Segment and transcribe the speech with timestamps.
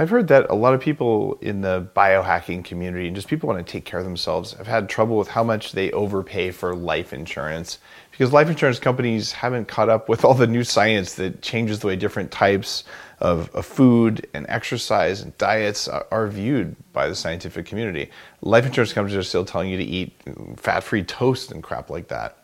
[0.00, 3.66] I've heard that a lot of people in the biohacking community and just people want
[3.66, 7.12] to take care of themselves have had trouble with how much they overpay for life
[7.12, 7.78] insurance
[8.10, 11.86] because life insurance companies haven't caught up with all the new science that changes the
[11.86, 12.84] way different types
[13.18, 18.10] of, of food and exercise and diets are, are, viewed by the scientific community.
[18.40, 20.14] Life insurance companies are still telling you to eat
[20.56, 22.38] fat free toast and crap like that.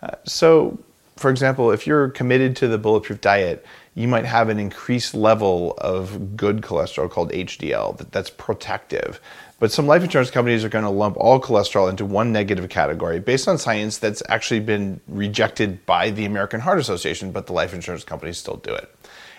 [0.00, 0.78] Uh, so,
[1.16, 5.74] for example, if you're committed to the bulletproof diet, you might have an increased level
[5.78, 9.20] of good cholesterol called HDL that's protective.
[9.60, 13.20] But some life insurance companies are going to lump all cholesterol into one negative category
[13.20, 17.72] based on science that's actually been rejected by the American Heart Association, but the life
[17.72, 18.92] insurance companies still do it.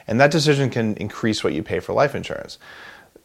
[0.08, 2.58] And that decision can increase what you pay for life insurance.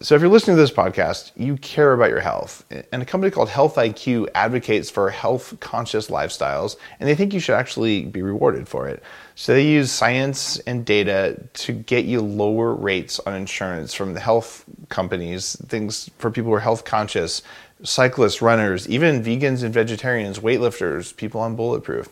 [0.03, 2.65] So, if you're listening to this podcast, you care about your health.
[2.91, 7.41] And a company called Health IQ advocates for health conscious lifestyles, and they think you
[7.41, 9.03] should actually be rewarded for it.
[9.41, 14.21] So, they use science and data to get you lower rates on insurance from the
[14.21, 17.41] health companies, things for people who are health conscious,
[17.83, 22.11] cyclists, runners, even vegans and vegetarians, weightlifters, people on bulletproof.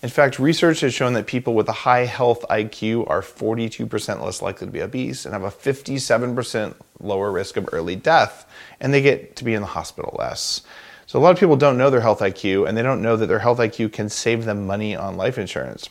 [0.00, 4.40] In fact, research has shown that people with a high health IQ are 42% less
[4.40, 9.02] likely to be obese and have a 57% lower risk of early death, and they
[9.02, 10.62] get to be in the hospital less.
[11.08, 13.26] So, a lot of people don't know their health IQ, and they don't know that
[13.26, 15.88] their health IQ can save them money on life insurance.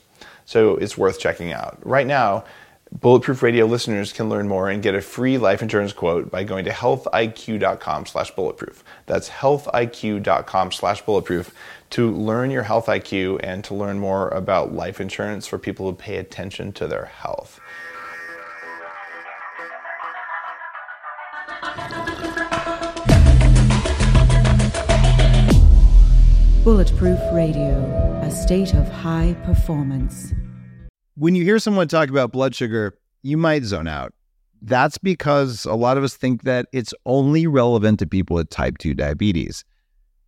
[0.49, 1.77] So, it's worth checking out.
[1.85, 2.43] Right now,
[2.91, 6.65] Bulletproof Radio listeners can learn more and get a free life insurance quote by going
[6.65, 8.83] to healthiq.com slash bulletproof.
[9.05, 11.53] That's healthiq.com slash bulletproof
[11.91, 15.95] to learn your health IQ and to learn more about life insurance for people who
[15.95, 17.59] pay attention to their health.
[26.63, 30.33] Bulletproof Radio, a state of high performance.
[31.19, 34.13] When you hear someone talk about blood sugar, you might zone out.
[34.61, 38.77] That's because a lot of us think that it's only relevant to people with type
[38.77, 39.65] 2 diabetes.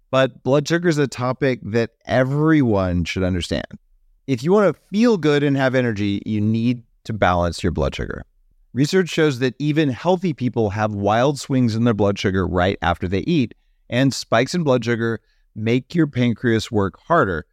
[0.09, 3.67] But blood sugar is a topic that everyone should understand.
[4.27, 7.95] If you want to feel good and have energy, you need to balance your blood
[7.95, 8.25] sugar.
[8.73, 13.07] Research shows that even healthy people have wild swings in their blood sugar right after
[13.07, 13.53] they eat,
[13.89, 15.21] and spikes in blood sugar
[15.55, 17.45] make your pancreas work harder.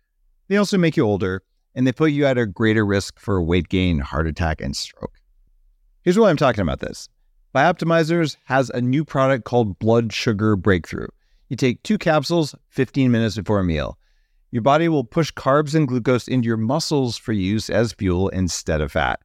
[0.48, 1.44] They also make you older,
[1.78, 5.20] and they put you at a greater risk for weight gain, heart attack, and stroke.
[6.02, 7.08] Here's why I'm talking about this
[7.54, 11.06] Bioptimizers has a new product called Blood Sugar Breakthrough.
[11.48, 13.96] You take two capsules 15 minutes before a meal.
[14.50, 18.80] Your body will push carbs and glucose into your muscles for use as fuel instead
[18.80, 19.20] of fat.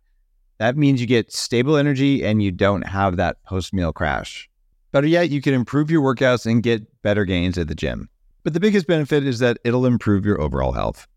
[0.59, 4.47] That means you get stable energy and you don't have that post meal crash.
[4.91, 8.09] Better yet, you can improve your workouts and get better gains at the gym.
[8.43, 11.07] But the biggest benefit is that it'll improve your overall health.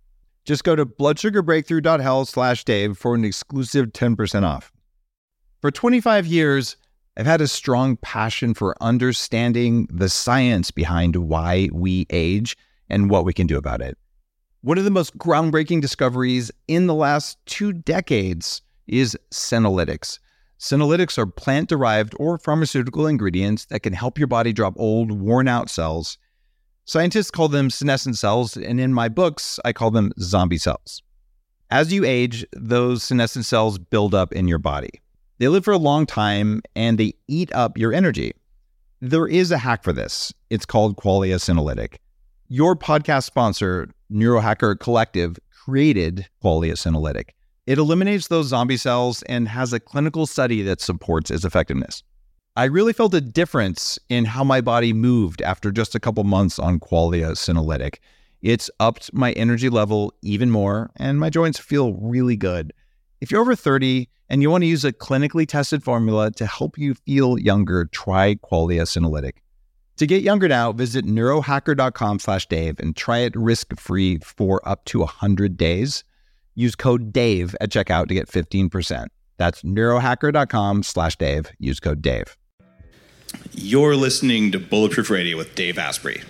[0.47, 4.73] Just go to bloodsugarbreakthrough.health slash Dave for an exclusive 10% off.
[5.61, 6.77] For 25 years,
[7.17, 12.57] I've had a strong passion for understanding the science behind why we age
[12.89, 13.99] and what we can do about it.
[14.61, 20.21] One of the most groundbreaking discoveries in the last two decades is senolytics.
[20.61, 25.49] Senolytics are plant derived or pharmaceutical ingredients that can help your body drop old, worn
[25.49, 26.19] out cells.
[26.89, 31.03] Scientists call them senescent cells, and in my books, I call them zombie cells.
[31.69, 35.01] As you age, those senescent cells build up in your body.
[35.39, 38.35] They live for a long time and they eat up your energy.
[39.01, 40.33] There is a hack for this.
[40.49, 41.97] It's called Qualia Senolytic.
[42.47, 47.31] Your podcast sponsor, Neurohacker Collective, created Qualia Senolytic.
[47.67, 52.05] It eliminates those zombie cells and has a clinical study that supports its effectiveness.
[52.59, 56.59] I really felt a difference in how my body moved after just a couple months
[56.59, 57.97] on Qualia Senolytic.
[58.41, 62.73] It's upped my energy level even more, and my joints feel really good.
[63.21, 66.79] If you're over 30 and you want to use a clinically tested formula to help
[66.79, 69.35] you feel younger, try Qualia Senolytic.
[69.99, 75.01] To get younger now, visit neurohacker.com slash Dave and try it risk-free for up to
[75.01, 76.05] 100 days.
[76.55, 79.09] Use code DAVE at checkout to get 15%.
[79.37, 81.51] That's neurohacker.com slash Dave.
[81.59, 82.35] Use code DAVE.
[83.53, 86.23] You're listening to Bulletproof Radio with Dave Asprey.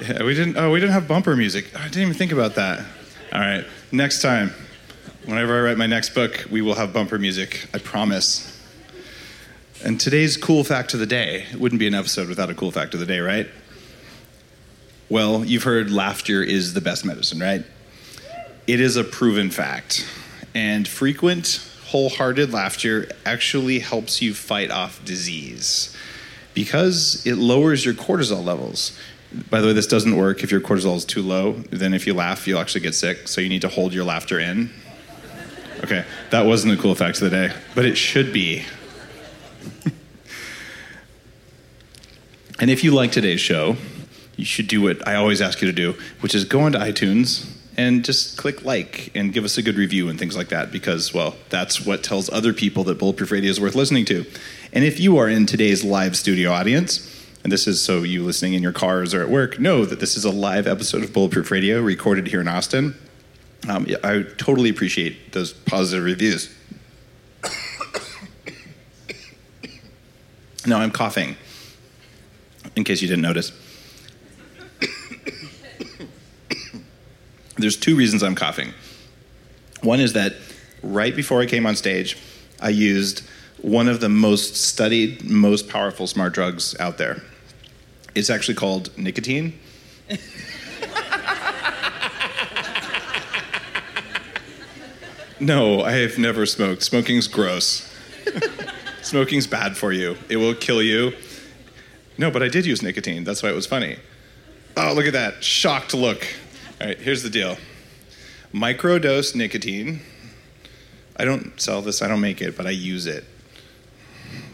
[0.00, 0.56] Yeah, we didn't.
[0.56, 1.74] Oh, we didn't have bumper music.
[1.78, 2.80] I didn't even think about that.
[3.32, 4.52] All right, next time,
[5.24, 7.68] whenever I write my next book, we will have bumper music.
[7.74, 8.46] I promise.
[9.84, 11.46] And today's cool fact of the day.
[11.52, 13.48] It wouldn't be an episode without a cool fact of the day, right?
[15.10, 17.64] Well, you've heard laughter is the best medicine, right?
[18.68, 20.08] It is a proven fact.
[20.54, 25.96] And frequent, wholehearted laughter actually helps you fight off disease
[26.54, 28.96] because it lowers your cortisol levels
[29.48, 31.52] By the way, this doesn't work if your cortisol is too low.
[31.70, 33.26] Then if you laugh, you'll actually get sick.
[33.26, 34.70] So you need to hold your laughter in.
[35.82, 38.64] Okay, that wasn't a cool fact of the day, but it should be.
[42.60, 43.76] and if you like today's show,
[44.40, 47.46] you should do what I always ask you to do, which is go onto iTunes
[47.76, 51.12] and just click like and give us a good review and things like that because,
[51.12, 54.24] well, that's what tells other people that Bulletproof Radio is worth listening to.
[54.72, 57.06] And if you are in today's live studio audience,
[57.44, 60.16] and this is so you listening in your cars or at work know that this
[60.16, 62.94] is a live episode of Bulletproof Radio recorded here in Austin.
[63.68, 66.48] Um, I totally appreciate those positive reviews.
[70.66, 71.36] no, I'm coughing,
[72.74, 73.52] in case you didn't notice.
[77.60, 78.72] There's two reasons I'm coughing.
[79.82, 80.34] One is that
[80.82, 82.16] right before I came on stage,
[82.60, 83.22] I used
[83.62, 87.22] one of the most studied, most powerful smart drugs out there.
[88.14, 89.58] It's actually called nicotine.
[95.40, 96.82] no, I have never smoked.
[96.82, 97.86] Smoking's gross.
[99.02, 100.16] Smoking's bad for you.
[100.28, 101.12] It will kill you.
[102.18, 103.24] No, but I did use nicotine.
[103.24, 103.96] That's why it was funny.
[104.76, 105.42] Oh, look at that.
[105.42, 106.26] Shocked look.
[106.80, 107.58] All right, here's the deal
[108.54, 110.00] microdose nicotine.
[111.14, 113.24] I don't sell this, I don't make it, but I use it.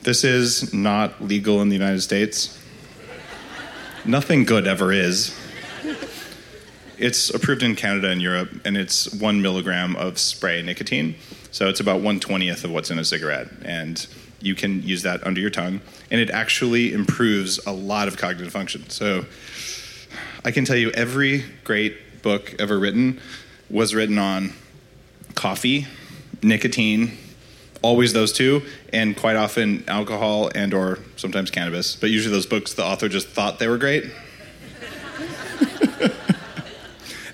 [0.03, 2.61] This is not legal in the United States.
[4.05, 5.39] Nothing good ever is.
[6.99, 11.15] It's approved in Canada and Europe, and it's one milligram of spray nicotine.
[11.53, 13.49] So it's about one twentieth of what's in a cigarette.
[13.65, 14.05] And
[14.41, 15.81] you can use that under your tongue,
[16.11, 18.91] and it actually improves a lot of cognitive function.
[18.91, 19.27] So
[20.45, 23.21] I can tell you every great book ever written
[23.71, 24.53] was written on
[25.37, 25.87] coffee,
[26.43, 27.17] nicotine,
[27.83, 28.63] always those two,
[28.93, 31.95] and quite often alcohol and or sometimes cannabis.
[31.95, 34.07] But usually those books the author just thought they were great.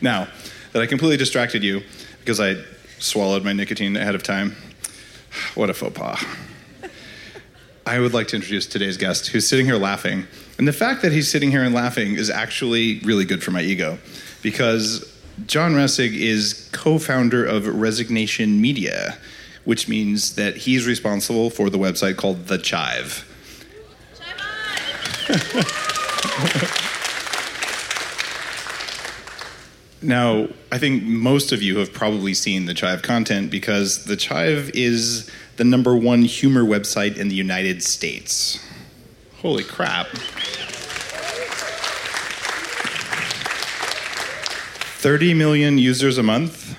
[0.02, 0.28] now,
[0.72, 1.80] that I completely distracted you
[2.20, 2.56] because I
[2.98, 4.56] swallowed my nicotine ahead of time.
[5.54, 6.22] What a faux pas.
[7.86, 10.26] I would like to introduce today's guest who's sitting here laughing.
[10.58, 13.62] And the fact that he's sitting here and laughing is actually really good for my
[13.62, 13.98] ego
[14.42, 15.08] because
[15.46, 19.16] John Resig is co founder of Resignation Media,
[19.64, 23.28] which means that he's responsible for the website called The Chive.
[30.02, 34.70] now, I think most of you have probably seen the Chive content because the Chive
[34.74, 38.58] is the number one humor website in the United States.
[39.36, 40.08] Holy crap.
[45.02, 46.78] 30 million users a month.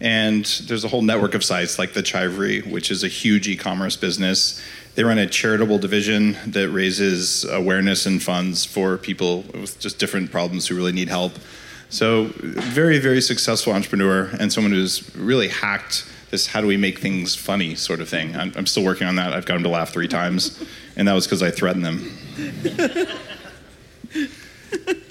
[0.00, 3.56] And there's a whole network of sites like the Chivery, which is a huge e
[3.56, 4.60] commerce business.
[4.96, 10.32] They run a charitable division that raises awareness and funds for people with just different
[10.32, 11.34] problems who really need help.
[11.90, 16.98] So, very, very successful entrepreneur and someone who's really hacked this how do we make
[16.98, 18.34] things funny sort of thing.
[18.34, 19.32] I'm, I'm still working on that.
[19.32, 20.60] I've got him to laugh three times,
[20.96, 22.18] and that was because I threatened them.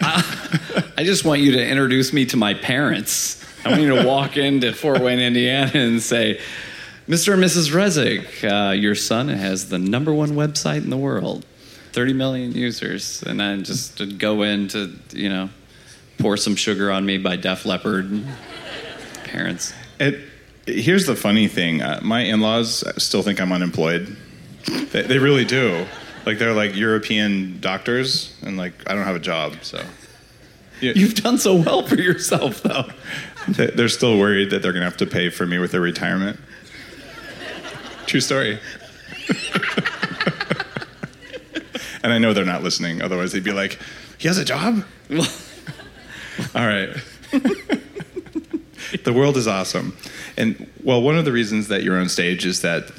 [0.00, 3.44] I just want you to introduce me to my parents.
[3.64, 6.40] I want you to walk into Fort Wayne, Indiana, and say,
[7.08, 7.34] Mr.
[7.34, 7.72] and Mrs.
[7.72, 11.44] Resig, uh, your son has the number one website in the world,
[11.92, 13.22] 30 million users.
[13.22, 15.50] And then just go in to, you know,
[16.18, 18.24] pour some sugar on me by Def Leppard.
[19.24, 19.74] Parents.
[19.98, 20.20] It,
[20.66, 24.16] here's the funny thing uh, my in laws still think I'm unemployed.
[24.92, 25.86] They, they really do.
[26.26, 29.82] Like, they're like European doctors, and like, I don't have a job, so.
[30.80, 32.88] You've done so well for yourself, though.
[33.48, 36.38] They're still worried that they're going to have to pay for me with their retirement.
[38.06, 38.58] True story.
[42.02, 43.78] and I know they're not listening, otherwise, they'd be like,
[44.18, 44.84] he has a job?
[46.54, 46.90] All right.
[49.04, 49.96] the world is awesome.
[50.36, 52.90] And well, one of the reasons that you're on stage is that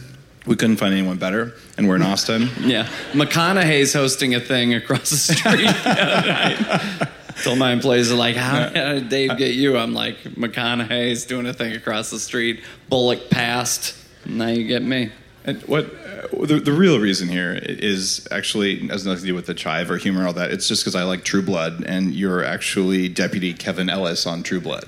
[0.46, 2.50] we couldn't find anyone better, and we're in Austin.
[2.62, 2.88] Yeah.
[3.12, 5.66] McConaughey's hosting a thing across the street.
[5.68, 7.10] the
[7.44, 9.78] Told my employees are like, how did Dave get you?
[9.78, 12.62] I'm like, McConaughey's doing a thing across the street.
[12.90, 13.96] Bullock passed.
[14.26, 15.12] Now you get me.
[15.44, 19.48] And what uh, the, the real reason here is actually has nothing to do with
[19.48, 20.52] the chive or humor or all that.
[20.52, 24.62] It's just because I like True Blood, and you're actually Deputy Kevin Ellis on True
[24.62, 24.88] Blood.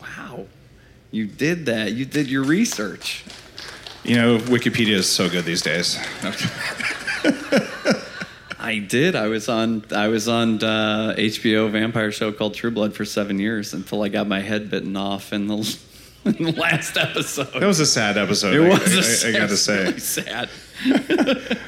[0.00, 0.46] Wow,
[1.10, 1.92] you did that.
[1.92, 3.24] You did your research.
[4.04, 5.98] You know, Wikipedia is so good these days.
[6.24, 6.48] Okay.
[8.58, 9.14] I did.
[9.16, 9.84] I was on.
[9.94, 14.08] I was on uh, HBO vampire show called True Blood for seven years until I
[14.08, 15.78] got my head bitten off in the,
[16.24, 17.52] in the last episode.
[17.52, 18.54] That was a sad episode.
[18.54, 19.24] It I, was.
[19.24, 19.84] I, I, I got to say.
[19.84, 20.48] Really sad.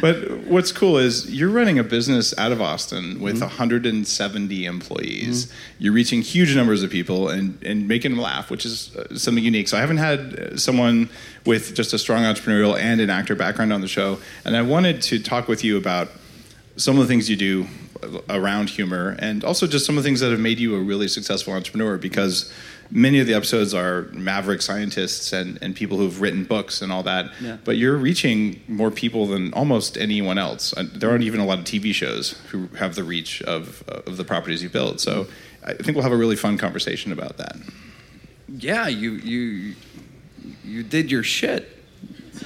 [0.00, 5.52] but what's cool is you're running a business out of Austin with 170 employees.
[5.78, 9.44] You're reaching huge numbers of people and, and making them laugh, which is uh, something
[9.44, 9.68] unique.
[9.68, 11.08] So I haven't had uh, someone
[11.46, 14.18] with just a strong entrepreneurial and an actor background on the show.
[14.44, 16.08] And I wanted to talk with you about
[16.76, 17.66] some of the things you do
[18.30, 21.08] around humor and also just some of the things that have made you a really
[21.08, 22.52] successful entrepreneur because
[22.90, 27.02] many of the episodes are maverick scientists and, and people who've written books and all
[27.02, 27.58] that Yeah.
[27.64, 31.58] but you're reaching more people than almost anyone else Uh, there aren't even a lot
[31.58, 35.26] of tv shows who have the reach of, of the properties you build so
[35.66, 37.56] i think we'll have a really fun conversation about that
[38.48, 39.74] Yeah, you you
[40.64, 41.68] you did your shit.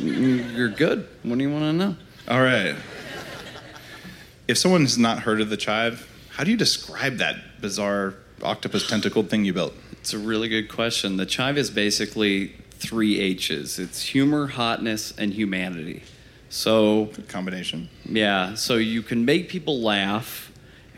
[0.01, 1.07] You're good.
[1.23, 1.97] What do you want to know?
[2.29, 2.75] all right
[4.49, 8.87] if someone has not heard of the chive how do you describe that bizarre octopus
[8.89, 11.17] tentacled thing you built It's a really good question.
[11.17, 13.79] The chive is basically three H's.
[13.79, 16.03] It's humor, hotness, and humanity.
[16.49, 20.51] So combination yeah, so you can make people laugh,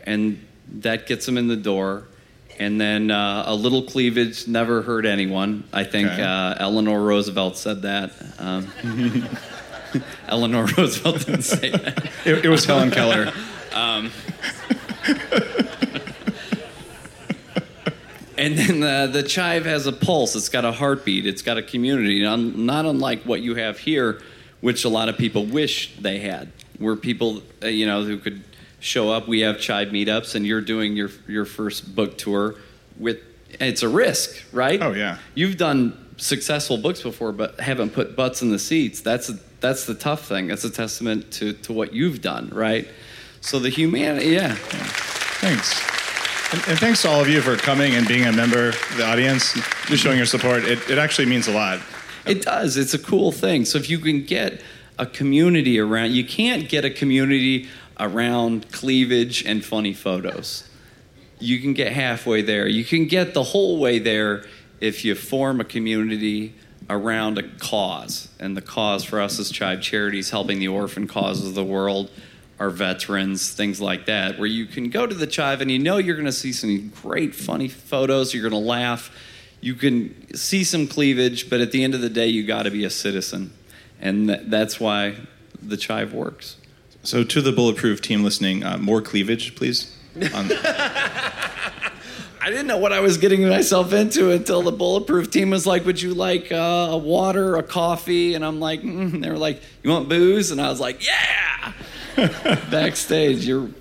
[0.05, 0.43] and
[0.81, 2.07] that gets them in the door.
[2.57, 5.65] And then uh, a little cleavage never hurt anyone.
[5.73, 6.21] I think Okay.
[6.23, 8.11] uh, Eleanor Roosevelt said that.
[8.39, 8.67] Um,
[10.27, 12.05] Eleanor Roosevelt didn't say that.
[12.25, 13.31] it, it was helen keller
[18.37, 20.35] And then the, the chive has a pulse.
[20.35, 21.25] It's got a heartbeat.
[21.25, 22.25] It's got a community.
[22.25, 24.21] Un- Not unlike what you have here,
[24.61, 28.43] which a lot of people wish they had, where people, uh, you know, who could
[28.81, 29.27] show up.
[29.27, 32.55] We have chive meetups, and you're doing your your first book tour
[32.99, 33.19] with.
[33.57, 34.81] It's a risk, right?
[34.81, 35.17] Oh, yeah.
[35.33, 38.99] You've done successful books before, but haven't put butts in the seats.
[38.99, 39.31] That's
[39.65, 40.47] that's the tough thing.
[40.47, 42.87] That's a testament to to what you've done, right?
[43.41, 44.55] So the humanity, yeah.
[44.55, 45.79] Thanks.
[46.53, 49.05] And, and thanks to all of you for coming and being a member of the
[49.05, 49.53] audience,
[49.87, 50.63] just showing your support.
[50.63, 51.79] It, it actually means a lot.
[52.25, 52.77] It does.
[52.77, 53.65] It's a cool thing.
[53.65, 54.61] So if you can get
[54.97, 57.67] a community around, you can't get a community
[57.99, 60.67] around cleavage and funny photos.
[61.39, 62.67] You can get halfway there.
[62.67, 64.45] You can get the whole way there
[64.79, 66.55] if you form a community
[66.89, 68.29] around a cause.
[68.39, 72.11] And the cause for us as Chive Charities, helping the orphan causes of the world,
[72.59, 75.97] our veterans, things like that, where you can go to the Chive and you know
[75.97, 78.33] you're going to see some great, funny photos.
[78.33, 79.11] You're going to laugh.
[79.61, 82.71] You can see some cleavage, but at the end of the day, you got to
[82.71, 83.53] be a citizen.
[83.99, 85.15] And th- that's why
[85.61, 86.57] the Chive works.
[87.03, 89.95] So, to the Bulletproof team listening, uh, more cleavage, please.
[90.33, 90.49] On-
[92.45, 95.83] I didn't know what I was getting myself into until the bulletproof team was like,
[95.83, 99.15] "Would you like uh, a water, a coffee?" And I'm like, mm.
[99.15, 101.73] and "They were like, you want booze?" And I was like, "Yeah."
[102.69, 103.71] Backstage, you're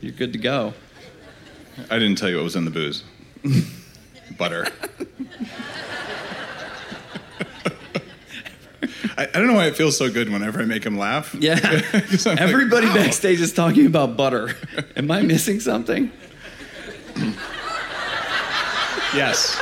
[0.00, 0.74] you're good to go.
[1.88, 3.04] I didn't tell you what was in the booze
[4.36, 4.66] butter.
[9.16, 11.36] I, I don't know why it feels so good whenever I make him laugh.
[11.38, 11.60] Yeah.
[11.92, 12.94] I'm like, everybody wow.
[12.94, 14.56] backstage is talking about butter.
[14.96, 16.10] Am I missing something?
[19.14, 19.60] Yes.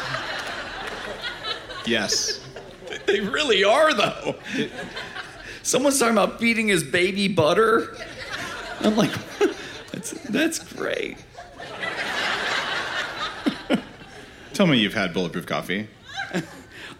[1.86, 2.44] Yes.
[3.06, 4.36] They really are, though.
[5.62, 7.96] Someone's talking about feeding his baby butter.
[8.80, 9.12] I'm like,
[9.92, 11.16] that's that's great.
[14.52, 15.88] Tell me you've had bulletproof coffee.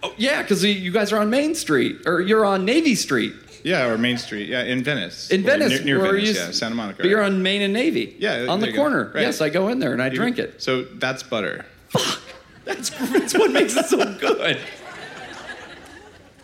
[0.02, 3.32] Oh yeah, because you guys are on Main Street, or you're on Navy Street
[3.64, 4.48] Yeah, or Main Street.
[4.48, 5.30] Yeah, in Venice.
[5.30, 5.70] in Venice.
[5.70, 7.02] Near, near Venice, you- yeah, Santa Monica.
[7.02, 8.14] But you're on Main and Navy.
[8.18, 9.10] Yeah, on the corner.
[9.14, 9.22] Right.
[9.22, 10.60] Yes, I go in there and I You- drink it.
[10.62, 11.64] So that's butter.
[12.66, 14.60] That's that's what makes it so good.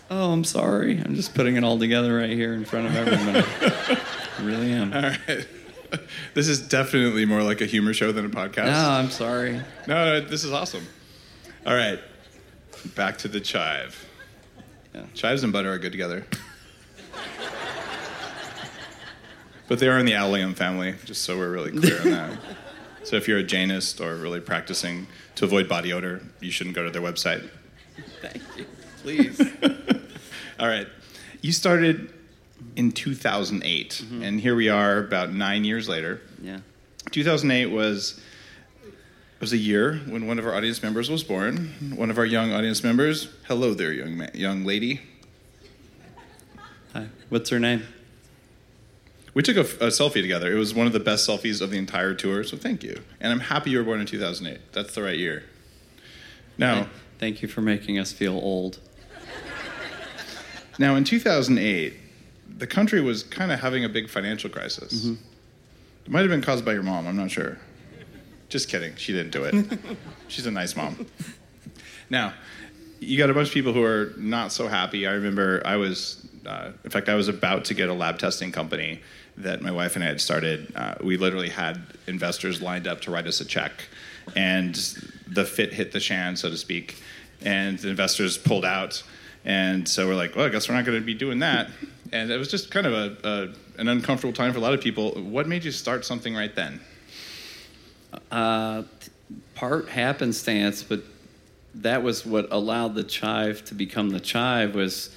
[0.09, 0.99] Oh, I'm sorry.
[0.99, 3.45] I'm just putting it all together right here in front of everyone.
[4.39, 4.93] I really am.
[4.95, 5.47] All right.
[6.33, 8.65] This is definitely more like a humor show than a podcast.
[8.65, 9.61] No, I'm sorry.
[9.87, 10.87] No, no, this is awesome.
[11.67, 12.01] All right,
[12.95, 14.03] back to the chive.
[14.95, 15.03] Yeah.
[15.13, 16.25] Chives and butter are good together.
[19.69, 22.39] but they are in the allium family, just so we're really clear on that.
[23.05, 26.85] So if you're a Jainist or really practicing to avoid body odor, you shouldn't go
[26.85, 27.49] to their website.
[28.21, 28.67] Thank you.
[29.03, 29.41] Please.
[30.61, 30.87] All right.
[31.41, 32.13] You started
[32.77, 34.23] in 2008, mm-hmm.
[34.23, 36.21] and here we are about nine years later.
[36.41, 36.61] Yeah.
[37.11, 38.21] 2008 was
[39.41, 41.95] was a year when one of our audience members was born.
[41.97, 43.29] One of our young audience members.
[43.49, 45.01] Hello there, young ma- young lady.
[46.93, 47.09] Hi.
[47.29, 47.83] What's her name?
[49.35, 50.53] We took a, a selfie together.
[50.53, 52.45] It was one of the best selfies of the entire tour.
[52.45, 53.03] So thank you.
[53.21, 54.73] And I'm happy you were born in 2008.
[54.73, 55.45] That's the right year.
[56.59, 58.81] Now, Thank you for making us feel old.
[60.79, 61.95] now in 2008,
[62.59, 65.07] the country was kind of having a big financial crisis.
[65.07, 67.07] It might have been caused by your mom.
[67.07, 67.59] I'm not sure.
[68.49, 68.97] Just kidding.
[68.97, 69.79] She didn't do it.
[70.29, 71.07] She's a nice mom.
[72.11, 72.35] Now,
[72.99, 75.07] you got a bunch of people who are not so happy.
[75.07, 78.51] I remember I was Uh, in fact, I was about to get a lab testing
[78.51, 79.01] company
[79.37, 80.73] that my wife and I had started.
[80.75, 83.73] Uh, we literally had investors lined up to write us a check,
[84.37, 84.75] and
[85.27, 86.97] the fit hit the shan, so to speak,
[87.43, 89.03] and the investors pulled out.
[89.45, 91.71] And so we're like, well, I guess we're not going to be doing that.
[92.13, 94.81] And it was just kind of a, a, an uncomfortable time for a lot of
[94.81, 95.13] people.
[95.13, 96.81] What made you start something right then?
[98.31, 98.83] Uh,
[99.55, 101.03] part happenstance, but
[101.75, 105.15] that was what allowed the chive to become the chive was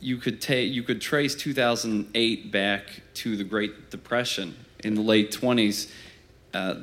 [0.00, 5.32] you could take you could trace 2008 back to the Great Depression in the late
[5.32, 5.90] 20s.
[6.54, 6.76] Uh,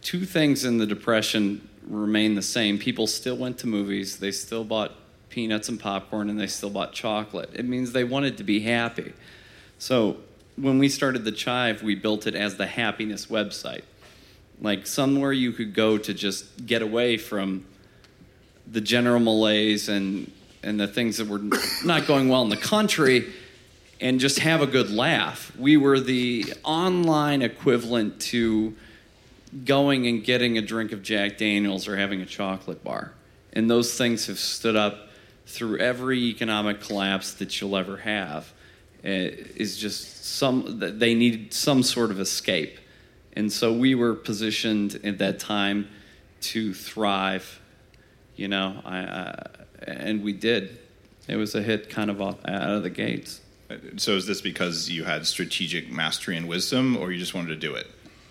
[0.00, 2.78] two things in the depression remain the same.
[2.78, 4.18] People still went to movies.
[4.18, 4.92] They still bought
[5.28, 7.50] peanuts and popcorn, and they still bought chocolate.
[7.54, 9.12] It means they wanted to be happy.
[9.78, 10.18] So
[10.56, 13.82] when we started the Chive, we built it as the happiness website,
[14.60, 17.64] like somewhere you could go to just get away from
[18.70, 20.30] the general malaise and
[20.62, 21.40] and the things that were
[21.84, 23.32] not going well in the country
[24.00, 25.52] and just have a good laugh.
[25.56, 28.74] We were the online equivalent to
[29.64, 33.12] going and getting a drink of Jack Daniels or having a chocolate bar.
[33.52, 35.08] And those things have stood up
[35.46, 38.52] through every economic collapse that you'll ever have.
[39.04, 42.78] Uh, is just some they needed some sort of escape.
[43.34, 45.88] And so we were positioned at that time
[46.42, 47.60] to thrive
[48.36, 49.34] you know, I,
[49.86, 50.78] and we did.
[51.28, 53.40] It was a hit kind of out of the gates.
[53.96, 57.56] So is this because you had strategic mastery and wisdom, or you just wanted to
[57.56, 57.86] do it?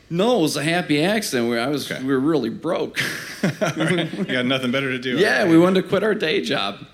[0.10, 1.50] No, it was a happy accident.
[1.50, 2.02] Where I was, Okay.
[2.04, 3.00] we were really broke.
[3.44, 4.12] right.
[4.14, 5.18] You got nothing better to do.
[5.18, 6.86] yeah, All we wanted to quit our day job,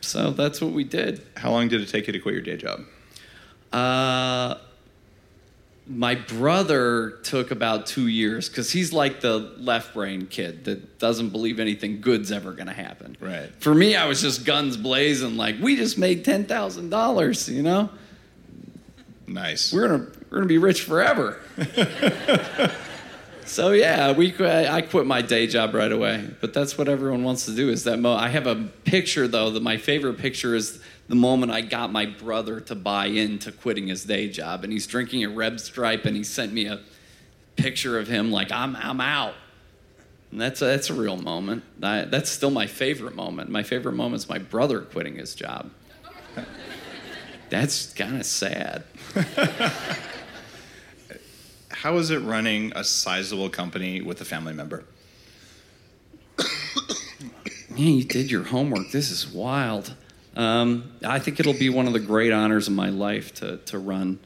[0.00, 1.20] so that's what we did.
[1.36, 2.84] How long did it take you to quit your day job?
[3.72, 4.54] Uh,
[5.92, 11.30] my brother took about two years because he's like the left brain kid that doesn't
[11.30, 13.16] believe anything good's ever going to happen.
[13.18, 13.50] Right.
[13.58, 17.48] For me, I was just guns blazing, like we just made ten thousand dollars.
[17.48, 17.90] You know,
[19.26, 19.72] Nice.
[19.72, 21.40] we're gonna we're gonna be rich forever.
[23.44, 26.28] so yeah, we I quit my day job right away.
[26.40, 27.68] But that's what everyone wants to do.
[27.68, 31.50] Is that mo- I have a picture though that my favorite picture is the moment
[31.52, 35.28] I got my brother to buy into quitting his day job, and he's drinking a
[35.28, 36.80] Red Stripe, and he sent me a
[37.56, 39.34] picture of him like I'm I'm out.
[40.30, 41.64] And that's a, that's a real moment.
[41.82, 43.50] I, that's still my favorite moment.
[43.50, 45.70] My favorite moment is my brother quitting his job.
[47.50, 48.84] That's kind of sad.
[51.80, 54.84] How is it running a sizable company with a family member?
[57.70, 58.90] Man, you did your homework.
[58.92, 59.94] This is wild.
[60.36, 63.78] Um, I think it'll be one of the great honors of my life to, to
[63.78, 64.18] run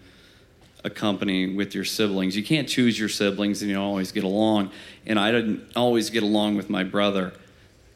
[0.82, 2.36] a company with your siblings.
[2.36, 4.72] You can't choose your siblings and you always get along.
[5.06, 7.34] And I didn't always get along with my brother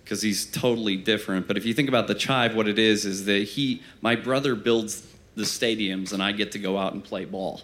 [0.04, 1.48] because he's totally different.
[1.48, 4.54] But if you think about the Chive, what it is is that he, my brother
[4.54, 7.62] builds the stadiums and I get to go out and play ball.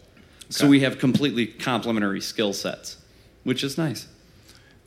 [0.48, 2.98] So we have completely complementary skill sets,
[3.42, 4.06] which is nice.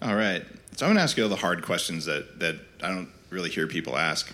[0.01, 0.43] All right.
[0.75, 3.49] So I'm going to ask you all the hard questions that, that I don't really
[3.49, 4.31] hear people ask.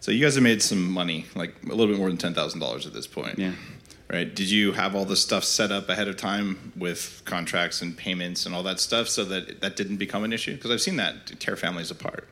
[0.00, 2.60] So you guys have made some money, like a little bit more than ten thousand
[2.60, 3.38] dollars at this point.
[3.38, 3.52] Yeah.
[4.10, 4.34] Right.
[4.34, 8.44] Did you have all the stuff set up ahead of time with contracts and payments
[8.44, 10.54] and all that stuff so that that didn't become an issue?
[10.54, 12.26] Because I've seen that tear families apart.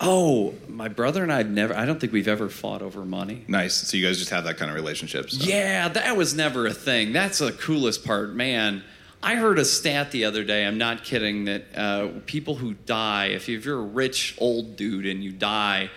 [0.00, 3.44] Oh, my brother and I have never, I don't think we've ever fought over money.
[3.46, 3.74] Nice.
[3.74, 5.30] So you guys just have that kind of relationship.
[5.30, 5.44] So.
[5.46, 7.12] Yeah, that was never a thing.
[7.12, 8.82] That's the coolest part, man.
[9.22, 10.66] I heard a stat the other day.
[10.66, 11.46] I'm not kidding.
[11.46, 15.90] That uh, people who die, if you're a rich old dude and you die,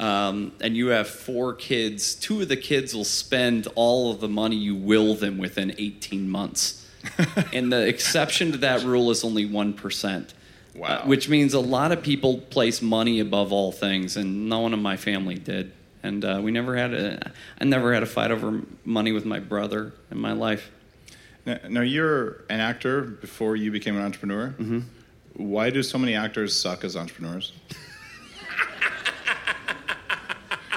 [0.00, 4.28] um, and you have four kids, two of the kids will spend all of the
[4.28, 6.84] money you will them within 18 months.
[7.52, 10.34] and the exception to that rule is only one percent.
[10.74, 10.88] Wow.
[10.88, 14.72] Uh, which means a lot of people place money above all things, and no one
[14.72, 15.72] in my family did.
[16.02, 19.38] And uh, we never had a, I never had a fight over money with my
[19.38, 20.70] brother in my life.
[21.46, 24.54] Now, now you're an actor before you became an entrepreneur.
[24.58, 24.80] Mm-hmm.
[25.34, 27.52] Why do so many actors suck as entrepreneurs?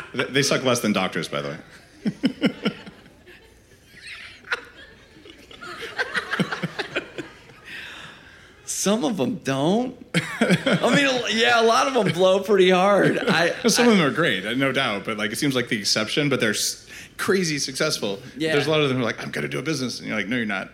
[0.13, 2.71] they they suck less than doctors, by the way.
[8.87, 9.97] Some of them don't.
[10.15, 13.17] I mean, yeah, a lot of them blow pretty hard.
[13.27, 15.77] I, Some of them are great, uh, no doubt, but like it seems like the
[15.77, 16.29] exception.
[16.29, 18.19] But they're s- crazy successful.
[18.37, 18.53] Yeah.
[18.53, 20.07] There's a lot of them who are like, I'm going to do a business, and
[20.07, 20.69] you're like, No, you're not.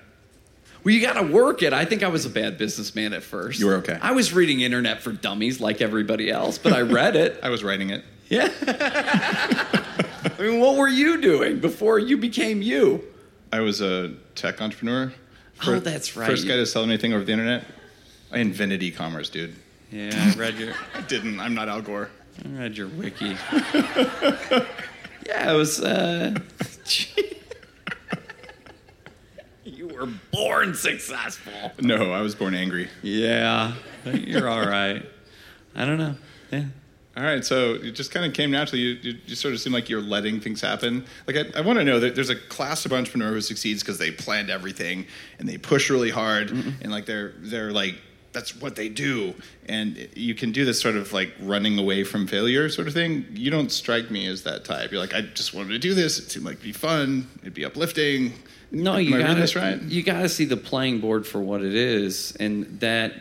[0.83, 1.73] Well, you got to work it.
[1.73, 3.59] I think I was a bad businessman at first.
[3.59, 3.97] You were okay.
[3.99, 7.39] I was reading Internet for Dummies like everybody else, but I read it.
[7.43, 8.03] I was writing it.
[8.29, 8.47] Yeah.
[8.67, 13.03] I mean, what were you doing before you became you?
[13.51, 15.11] I was a tech entrepreneur.
[15.65, 16.29] Oh, that's right.
[16.29, 17.63] First guy to sell anything over the internet.
[18.33, 19.55] I invented e-commerce, dude.
[19.91, 21.39] Yeah, I read your, I didn't.
[21.39, 22.09] I'm not Al Gore.
[22.43, 23.37] I read your wiki.
[25.25, 25.81] Yeah, it was.
[25.81, 26.35] Uh,
[29.63, 31.71] you were born successful.
[31.79, 32.89] No, I was born angry.
[33.01, 33.73] Yeah,
[34.05, 35.05] you're all right.
[35.75, 36.15] I don't know.
[36.51, 36.65] Yeah.
[37.15, 38.81] All right, so it just kind of came naturally.
[38.81, 41.05] You, you, you sort of seem like you're letting things happen.
[41.27, 43.99] Like I, I want to know that there's a class of entrepreneur who succeeds because
[43.99, 45.05] they planned everything
[45.37, 48.01] and they push really hard and like they're they're like
[48.33, 49.33] that's what they do.
[49.67, 53.25] And you can do this sort of like running away from failure sort of thing.
[53.31, 54.91] You don't strike me as that type.
[54.91, 56.19] You're like I just wanted to do this.
[56.19, 57.29] It seemed like it'd be fun.
[57.41, 58.33] It'd be uplifting.
[58.71, 59.79] No, Am you got this right?
[59.81, 63.13] You got to see the playing board for what it is, and that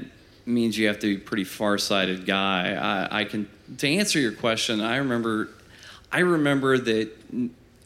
[0.47, 2.73] means you have to be a pretty far-sighted guy.
[2.73, 3.49] I, I can
[3.79, 4.81] to answer your question.
[4.81, 5.51] I remember,
[6.11, 7.11] I remember that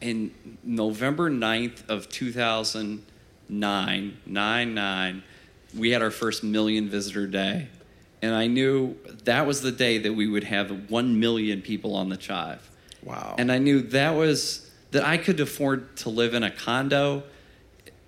[0.01, 3.05] in November 9th of two thousand
[3.49, 5.23] nine nine nine,
[5.77, 7.69] we had our first million visitor day,
[8.23, 12.09] and I knew that was the day that we would have one million people on
[12.09, 12.71] the Chive.
[13.03, 13.35] Wow.
[13.39, 17.25] And I knew that was that I could afford to live in a condo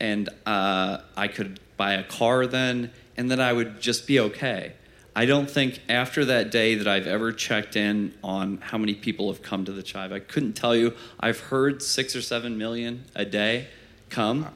[0.01, 4.75] and uh, I could buy a car then, and that I would just be okay.
[5.15, 9.33] I don't think after that day that I've ever checked in on how many people
[9.33, 10.13] have come to the Chive.
[10.13, 10.95] I couldn't tell you.
[11.19, 13.67] I've heard six or seven million a day
[14.11, 14.47] come,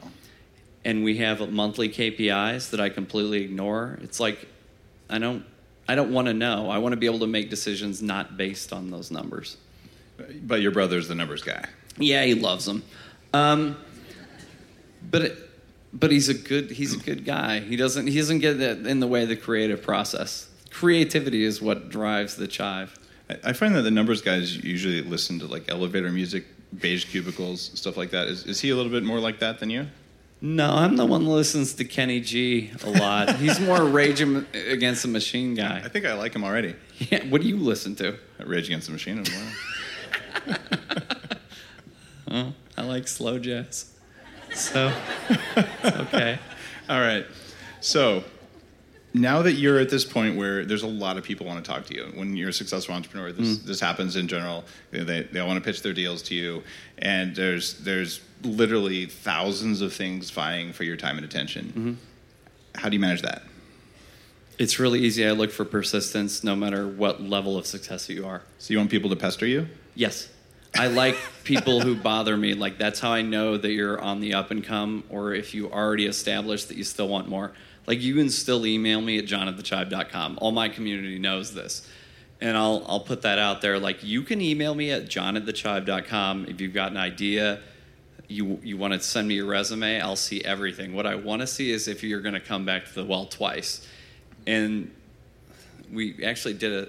[0.85, 3.99] and we have monthly KPIs that I completely ignore.
[4.03, 4.49] It's like
[5.09, 5.45] I don't.
[5.89, 6.71] I don't want to know.
[6.71, 9.57] I want to be able to make decisions not based on those numbers.
[10.43, 11.67] But your brother's the numbers guy.
[11.99, 12.85] Yeah, he loves them.
[13.35, 13.77] Um,
[15.11, 15.39] but it,
[15.93, 17.61] but he's a good he's a good guy.
[17.61, 20.49] He doesn't he doesn't get that in the way of the creative process.
[20.71, 22.97] Creativity is what drives the chive.
[23.29, 26.47] I- I find that the numbers guys usually listen to like elevator music,
[26.79, 28.29] beige cubicles, stuff like that.
[28.29, 29.87] Is, is he a little bit more like that than you?
[30.45, 33.37] No, I'm the one that listens to Kenny G a lot.
[33.37, 35.81] He's more Rage Against the Machine guy.
[35.85, 36.75] I think I like him already.
[36.99, 38.19] Yeah, what do you listen to?
[38.45, 40.57] Rage Against the Machine as well.
[42.35, 43.93] Oh, I like slow jazz.
[44.55, 44.91] So
[45.85, 46.39] okay.
[46.89, 47.27] All right.
[47.83, 48.25] So
[49.15, 51.85] now that you're at this point where there's a lot of people want to talk
[51.87, 53.65] to you, when you're a successful entrepreneur, this, mm.
[53.65, 54.65] this happens in general.
[54.91, 56.63] They, they, they want to pitch their deals to you,
[56.99, 61.67] and there's there's literally thousands of things vying for your time and attention.
[61.67, 61.93] Mm-hmm.
[62.81, 63.43] How do you manage that?
[64.59, 65.27] It's really easy.
[65.27, 68.43] I look for persistence no matter what level of success you are.
[68.59, 69.69] So you want people to pester you?
[69.95, 70.29] Yes.
[70.75, 72.55] I like people who bother me.
[72.55, 75.71] Like that's how I know that you're on the up and come, or if you
[75.71, 77.53] already established that you still want more.
[77.87, 80.39] Like you can still email me at john at thechive.com.
[80.41, 81.89] All my community knows this.
[82.41, 83.79] And I'll I'll put that out there.
[83.79, 87.61] Like you can email me at john at thechive.com if you've got an idea.
[88.29, 90.95] You you want to send me your resume, I'll see everything.
[90.95, 93.87] What I want to see is if you're gonna come back to the well twice.
[94.47, 94.91] And
[95.93, 96.89] we actually did a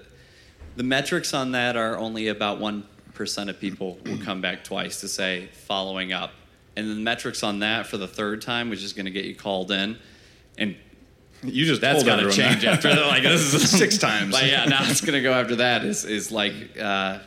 [0.76, 5.02] the metrics on that are only about one percent of people will come back twice
[5.02, 6.32] to say following up,
[6.76, 9.36] and the metrics on that for the third time, which is going to get you
[9.36, 9.98] called in,
[10.58, 10.76] and
[11.44, 12.76] You just that's got to change that.
[12.76, 13.08] after that.
[13.08, 14.32] Like this is Six times.
[14.32, 15.84] But yeah, now it's going to go after that.
[15.84, 17.20] Is is like uh,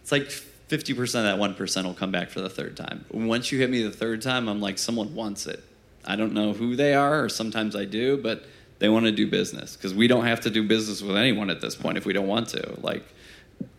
[0.00, 3.04] it's like fifty percent of that one percent will come back for the third time.
[3.10, 5.62] Once you hit me the third time, I'm like someone wants it.
[6.04, 8.44] I don't know who they are, or sometimes I do, but
[8.78, 11.60] they want to do business because we don't have to do business with anyone at
[11.60, 12.78] this point if we don't want to.
[12.80, 13.04] Like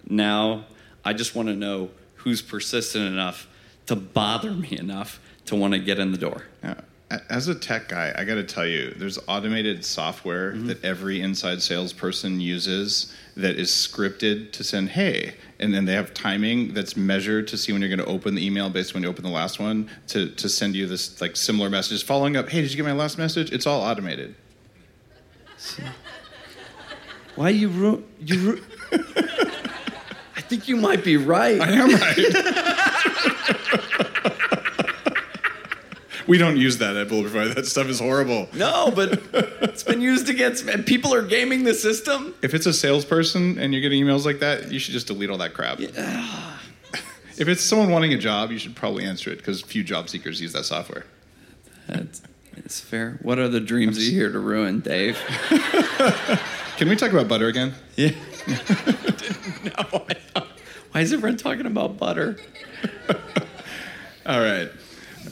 [0.07, 0.65] now,
[1.05, 3.47] I just want to know who's persistent enough
[3.87, 6.45] to bother me enough to want to get in the door.
[6.63, 6.79] Yeah.
[7.29, 10.67] As a tech guy, I got to tell you, there's automated software Mm-hmm.
[10.67, 16.13] that every inside salesperson uses that is scripted to send, hey, and then they have
[16.13, 19.03] timing that's measured to see when you're going to open the email based on when
[19.03, 22.49] you open the last one to, to send you this like similar messages following up.
[22.49, 23.51] Hey, did you get my last message?
[23.51, 24.35] It's all automated.
[27.35, 28.39] Why you ru- you?
[28.39, 28.61] Ru-
[30.35, 31.59] I think you might be right.
[31.59, 32.17] I am right.
[36.27, 37.55] we don't use that at Bulletproof.
[37.55, 38.49] That stuff is horrible.
[38.53, 39.21] No, but
[39.61, 42.35] it's been used against and people are gaming the system.
[42.41, 45.37] If it's a salesperson and you're getting emails like that, you should just delete all
[45.37, 45.79] that crap.
[45.79, 50.41] if it's someone wanting a job, you should probably answer it because few job seekers
[50.41, 51.05] use that software.
[51.87, 52.21] That's
[52.55, 53.19] it's fair.
[53.21, 55.17] What are the dreams are you here to ruin, Dave?
[56.77, 57.73] Can we talk about butter again?
[57.95, 58.11] Yeah.
[59.63, 60.05] no.
[60.91, 62.37] Why is everyone talking about butter?
[64.25, 64.69] All right.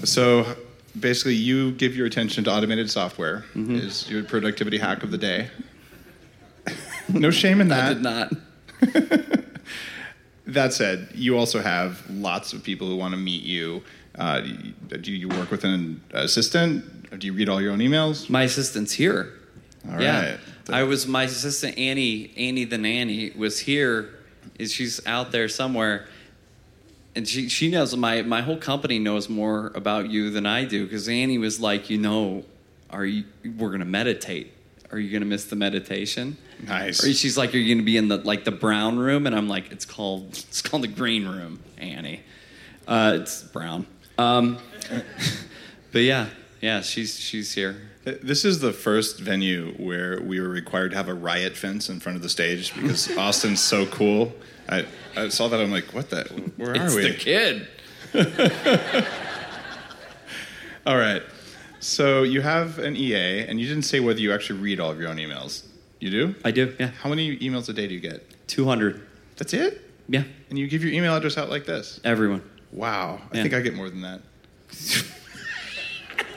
[0.04, 0.56] So
[1.00, 3.46] basically, you give your attention to automated software.
[3.56, 3.76] Mm-hmm.
[3.76, 5.50] Is your productivity hack of the day?
[7.10, 7.86] no shame in that.
[7.86, 9.42] I did not.
[10.52, 13.84] That said, you also have lots of people who want to meet you.
[14.16, 14.42] Uh,
[15.00, 17.20] do you work with an assistant?
[17.20, 18.30] Do you read all your own emails?
[18.30, 19.32] My assistant's here.
[19.90, 20.32] All yeah.
[20.32, 20.40] right.
[20.70, 24.10] I was my assistant Annie, Annie the nanny was here.
[24.60, 26.08] Is she's out there somewhere.
[27.16, 30.84] And she she knows my my whole company knows more about you than I do
[30.84, 32.46] because Annie was like, you know,
[32.90, 33.26] are you
[33.58, 34.54] we're gonna meditate?
[34.92, 36.38] Are you gonna miss the meditation?
[36.66, 37.04] Nice.
[37.04, 39.28] Or she's like, are you gonna be in the like the brown room?
[39.28, 42.22] And I'm like, it's called it's called the green room, Annie.
[42.88, 43.88] Uh, it's brown.
[44.18, 44.58] Um,
[45.92, 46.28] but yeah,
[46.62, 47.82] yeah, she's she's here.
[48.04, 52.00] This is the first venue where we were required to have a riot fence in
[52.00, 54.34] front of the stage because Austin's so cool.
[54.70, 55.60] I, I saw that.
[55.60, 56.24] I'm like, what the?
[56.58, 57.10] Where It's are we?
[57.10, 57.68] the kid.
[60.86, 61.22] All right.
[61.80, 65.00] So you have an EA, and you didn't say whether you actually read all of
[65.00, 65.64] your own emails.
[66.00, 66.36] You do?
[66.46, 66.76] I do.
[66.80, 68.26] Yeah, How many emails a day do you get?
[68.48, 69.02] two hundred.
[69.38, 69.82] That's it?
[70.10, 72.00] Yeah, And you give your email address out like this?
[72.04, 72.42] everyone.
[72.72, 73.22] Wow.
[73.32, 73.42] I Yeah.
[73.44, 74.22] think I get more than that.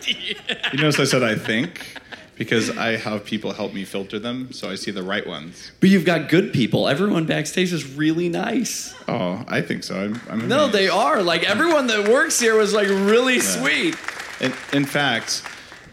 [0.07, 1.99] You notice I said I think
[2.37, 5.71] because I have people help me filter them so I see the right ones.
[5.81, 6.89] But you've got good people.
[6.89, 8.95] Everyone backstage is really nice.
[9.09, 9.95] Oh, I think so.
[9.97, 10.73] I'm, I'm No, amazed.
[10.73, 11.23] they are.
[11.23, 13.97] Like everyone that works here was like really sweet.
[14.41, 15.43] In, in fact,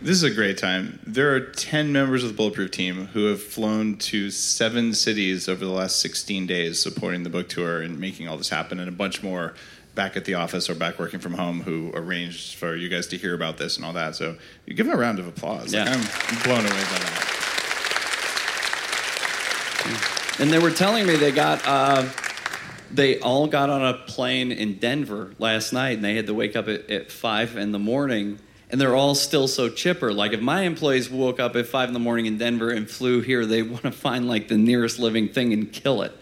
[0.01, 0.99] this is a great time.
[1.05, 5.63] There are 10 members of the Bulletproof team who have flown to seven cities over
[5.63, 8.91] the last 16 days supporting the book tour and making all this happen, and a
[8.91, 9.53] bunch more
[9.95, 13.17] back at the office or back working from home who arranged for you guys to
[13.17, 14.15] hear about this and all that.
[14.15, 15.73] So you give them a round of applause.
[15.73, 15.93] Like, Yeah.
[15.93, 17.27] I'm blown away by that.
[20.39, 22.07] And they were telling me they got uh,
[22.89, 26.55] they all got on a plane in Denver last night and they had to wake
[26.55, 30.13] up at, at five in the morning and they're all still so chipper.
[30.13, 33.21] Like if my employees woke up at five in the morning in Denver and flew
[33.21, 36.15] here, they want to find like the nearest living thing and kill it.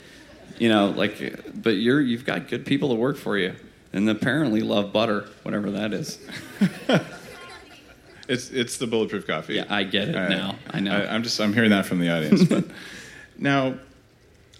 [0.60, 3.56] You know, like but you're you've got good people to work for you.
[3.91, 6.19] And apparently love butter, whatever that is.
[8.30, 9.56] It's it's the bulletproof coffee.
[9.56, 10.56] Yeah, I get it now.
[10.69, 10.91] I know.
[10.91, 12.43] I, am just I'm hearing that from the audience.
[12.43, 12.65] But
[13.39, 13.74] now,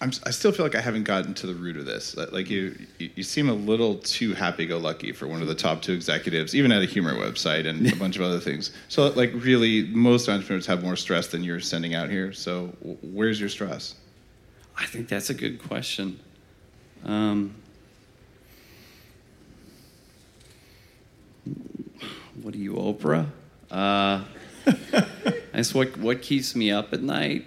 [0.00, 2.16] I'm I still feel like I haven't gotten to the root of this.
[2.16, 5.82] Like like you you you seem a little too happy-go-lucky for one of the top
[5.82, 8.72] two executives, even at a humor website and a bunch of other things.
[8.88, 12.32] So like really, most entrepreneurs have more stress than you're sending out here.
[12.32, 13.94] So where's your stress?
[14.80, 16.18] I think that's a good question.
[17.04, 17.54] Um,
[22.40, 23.26] what are you, Oprah?
[23.70, 24.24] Uh,
[25.52, 27.46] that's what what keeps me up at night.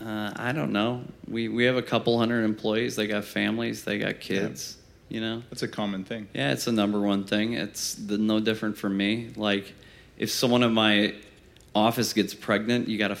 [0.00, 1.04] Uh, I don't know.
[1.26, 2.94] We we have a couple hundred employees.
[2.94, 3.84] They got families.
[3.84, 4.76] They got kids.
[5.08, 5.42] You know.
[5.50, 6.28] That's a common thing.
[6.34, 7.54] Yeah, it's the number one thing.
[7.54, 9.30] It's the, no different for me.
[9.34, 9.74] Like,
[10.16, 11.14] if someone in my
[11.74, 13.18] office gets pregnant, you gotta.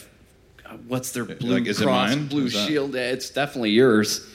[0.86, 2.26] What's their blue Like, is it cross, mine?
[2.26, 2.94] blue Is shield?
[2.94, 4.26] Yeah, It's definitely yours.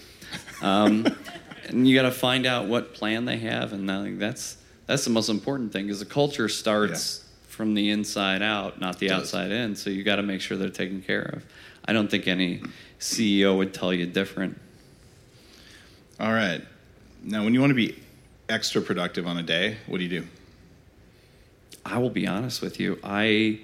[0.62, 1.08] Um,
[1.68, 5.04] and you got to find out what plan they have, and I think that's that's
[5.04, 5.86] the most important thing.
[5.86, 9.76] Because the culture starts from the inside out, not the outside in.
[9.76, 11.46] So you got to make sure they're taken care of.
[11.86, 12.62] I don't think any
[13.00, 14.60] CEO would tell you different.
[16.20, 16.62] All right.
[17.24, 17.98] Now, when you want to be
[18.50, 20.28] extra productive on a day, what do you do?
[21.86, 23.00] I will be honest with you.
[23.04, 23.60] I,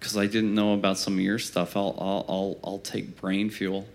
[0.00, 1.76] because I, didn't know about some of your stuff.
[1.76, 3.86] I'll I'll I'll, I'll take brain fuel.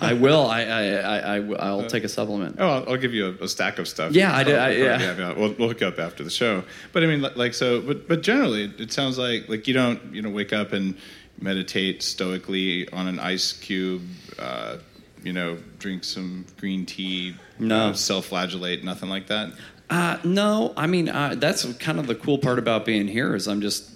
[0.00, 0.46] I will.
[0.46, 2.56] I I I, I will take a supplement.
[2.58, 4.12] Oh, I'll, I'll give you a, a stack of stuff.
[4.12, 4.98] Yeah, I did- I- yeah.
[4.98, 6.62] have- We'll, we'll hook up after the show.
[6.92, 10.14] But I mean, like, so, but but generally, it- it sounds like like you don't
[10.14, 10.96] you know wake up and
[11.40, 14.02] meditate stoically on an ice cube.
[14.38, 14.78] Uh,
[15.22, 17.34] you know, drink some green tea.
[17.58, 17.88] No.
[17.88, 19.52] uh, self-flagellate, nothing like that.
[19.90, 23.46] Uh, no, I mean uh, that's kind of the cool part about being here is
[23.48, 23.90] I'm just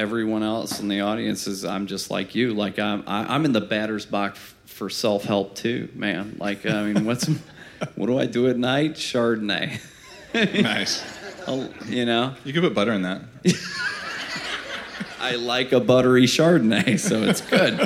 [0.00, 2.54] everyone else in the audience is I'm just like you.
[2.54, 6.36] Like I'm I, I'm in the batter's box for self help too, man.
[6.40, 7.26] Like I mean, what's
[7.94, 8.94] what do I do at night?
[8.94, 9.78] Chardonnay.
[10.62, 11.04] nice.
[11.46, 13.22] I'll- you know, You could put butter in that.
[15.20, 17.78] I like a buttery Chardonnay, so it's good.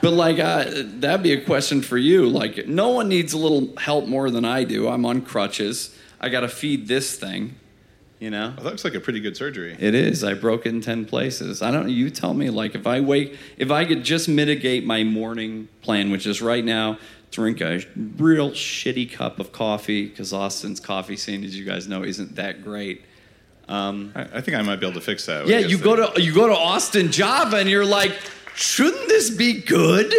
[0.00, 0.64] But like uh,
[0.98, 2.26] that'd be a question for you.
[2.28, 4.88] Like no one needs a little help more than I do.
[4.88, 5.94] I'm on crutches.
[6.20, 7.56] I got to feed this thing.
[8.20, 8.50] You know.
[8.50, 9.76] That looks like a pretty good surgery.
[9.78, 10.24] It is.
[10.24, 11.62] I broke it in ten places.
[11.62, 11.88] I don't.
[11.88, 12.50] You tell me.
[12.50, 16.64] Like if I wake, if I could just mitigate my morning plan, which is right
[16.64, 16.98] now,
[17.30, 17.80] drink a
[18.16, 22.64] real shitty cup of coffee because Austin's coffee scene, as you guys know, isn't that
[22.64, 23.04] great.
[23.68, 25.46] Um, I, I think I might be able to fix that.
[25.46, 28.16] yeah, you go to you go to Austin Java and you're like,
[28.54, 30.12] shouldn't this be good?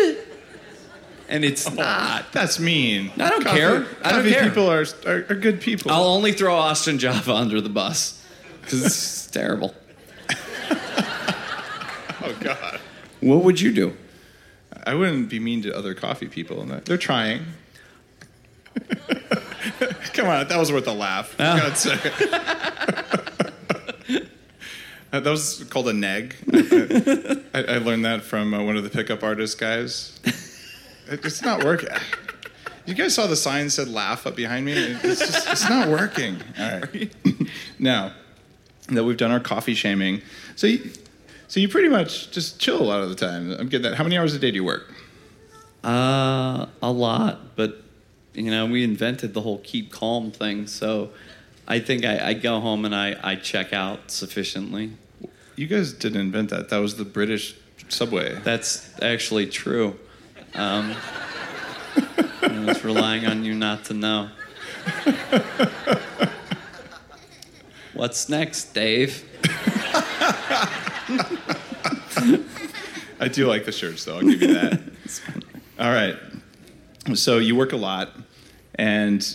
[1.30, 2.32] And it's not.
[2.34, 3.12] That's mean.
[3.18, 3.86] I don't care.
[4.04, 4.44] I don't care.
[4.50, 5.92] people are, are are good people.
[5.92, 8.22] I'll only throw Austin Java under the bus
[8.62, 9.74] because it's terrible.
[12.22, 12.80] oh God.
[13.22, 13.96] What would you do?
[14.86, 16.62] I wouldn't be mean to other coffee people.
[16.62, 17.46] and that- They're trying.
[20.14, 21.36] Come on, that was worth a laugh.
[21.40, 21.60] Yeah.
[21.60, 22.14] God's sake.
[25.12, 26.36] Uh, that was called a neg.
[26.54, 30.20] I, I learned that from uh, one of the pickup artist guys.
[31.10, 31.90] It- It's not working.
[32.86, 34.74] You guys saw the sign said laugh up behind me?
[34.74, 36.38] It's just it's not working.
[36.60, 37.14] All right.
[37.80, 38.14] now
[38.90, 40.22] that we've done our coffee shaming,
[40.56, 40.90] so you,
[41.48, 43.52] so you pretty much just chill a lot of the time.
[43.52, 43.96] I'm getting that.
[43.96, 44.92] How many hours a day do you work?
[45.84, 47.84] Uh, a lot, but
[48.34, 51.12] you know, we invented the whole keep calm thing, so
[51.68, 54.92] I think I, I go home and I, I check out sufficiently.
[55.56, 56.70] You guys didn't invent that.
[56.70, 57.56] That was the British
[57.90, 58.36] subway.
[58.44, 60.00] That's actually true.
[60.56, 60.96] Um,
[62.42, 64.30] I was relying on you not to know.
[67.94, 69.24] What's next, Dave?
[73.22, 74.16] I do like the shirts, though.
[74.18, 74.82] I'll give you that.
[75.80, 76.16] All right.
[77.16, 78.12] So you work a lot,
[78.76, 79.26] and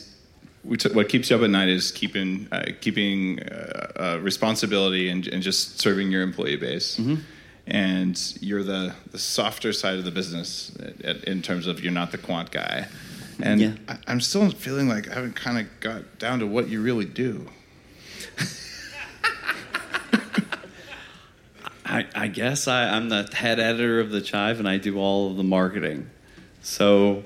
[0.64, 5.09] we t- what keeps you up at night is keeping uh, keeping uh, uh, responsibility
[5.11, 6.98] and, and just serving your employee base.
[7.66, 11.92] And you're the, the softer side of the business at, at, in terms of you're
[11.92, 12.88] not the quant guy.
[13.40, 13.72] And Yeah.
[13.88, 17.07] I, I'm still feeling like I haven't kind of got down to what you really
[17.07, 17.48] do.
[21.87, 25.31] I, I guess I, I'm the head editor of the Chive, and I do all
[25.31, 26.09] of the marketing.
[26.62, 27.22] So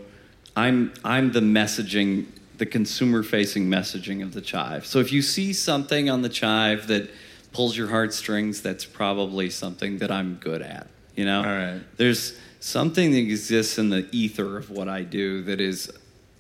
[0.57, 2.27] I'm I'm the messaging,
[2.59, 4.85] the consumer-facing messaging of the Chive.
[4.85, 7.09] So if you see something on the Chive that
[7.53, 10.87] pulls your heartstrings, that's probably something that I'm good at.
[11.15, 11.81] You know, All right.
[11.97, 15.91] there's something that exists in the ether of what I do that is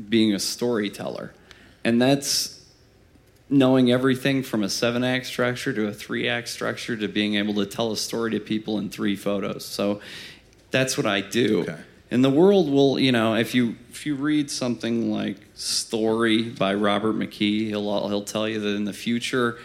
[0.09, 1.33] being a storyteller,
[1.85, 2.59] and that's
[3.51, 7.55] knowing everything from a seven act structure to a three act structure to being able
[7.55, 9.64] to tell a story to people in three photos.
[9.64, 10.01] So
[10.71, 11.62] that's what I do.
[11.62, 11.79] Okay.
[12.11, 16.75] And the world will, you know, if you if you read something like Story by
[16.75, 19.59] Robert McKee, he'll he'll tell you that in the future,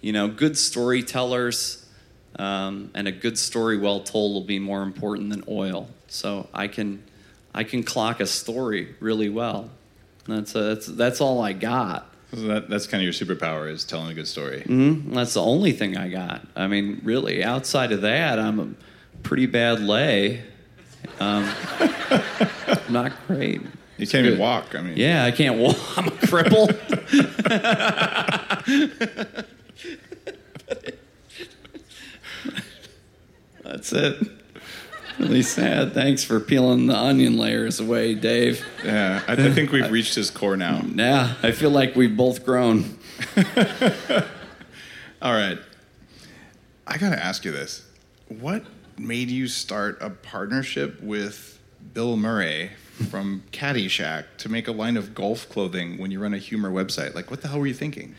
[0.00, 1.86] you know, good storytellers
[2.38, 5.88] um, and a good story well told will be more important than oil.
[6.08, 7.02] So I can
[7.54, 9.70] I can clock a story really well.
[10.26, 12.12] That's that's that's all I got.
[12.34, 14.62] So that, that's kind of your superpower is telling a good story.
[14.62, 16.46] hmm That's the only thing I got.
[16.56, 18.68] I mean, really, outside of that, I'm a
[19.22, 20.42] pretty bad lay.
[21.20, 21.48] Um,
[22.90, 23.62] not great.
[23.96, 24.74] You can't even walk.
[24.74, 25.76] I mean, Yeah, I can't walk.
[25.96, 26.66] I'm a cripple.
[33.76, 34.16] That's it.
[35.18, 35.92] Really sad.
[35.92, 38.64] Thanks for peeling the onion layers away, Dave.
[38.82, 39.22] yeah.
[39.28, 40.80] I, I think we've reached his core now.
[40.94, 42.98] Yeah, I feel like we've both grown.
[45.22, 45.58] All right.
[46.86, 47.86] I got to ask you this.
[48.28, 48.64] What
[48.98, 51.60] made you start a partnership with
[51.94, 52.70] Bill Murray
[53.10, 57.14] from Caddyshack to make a line of golf clothing when you run a humor website?
[57.14, 58.14] Like, what the hell were you thinking?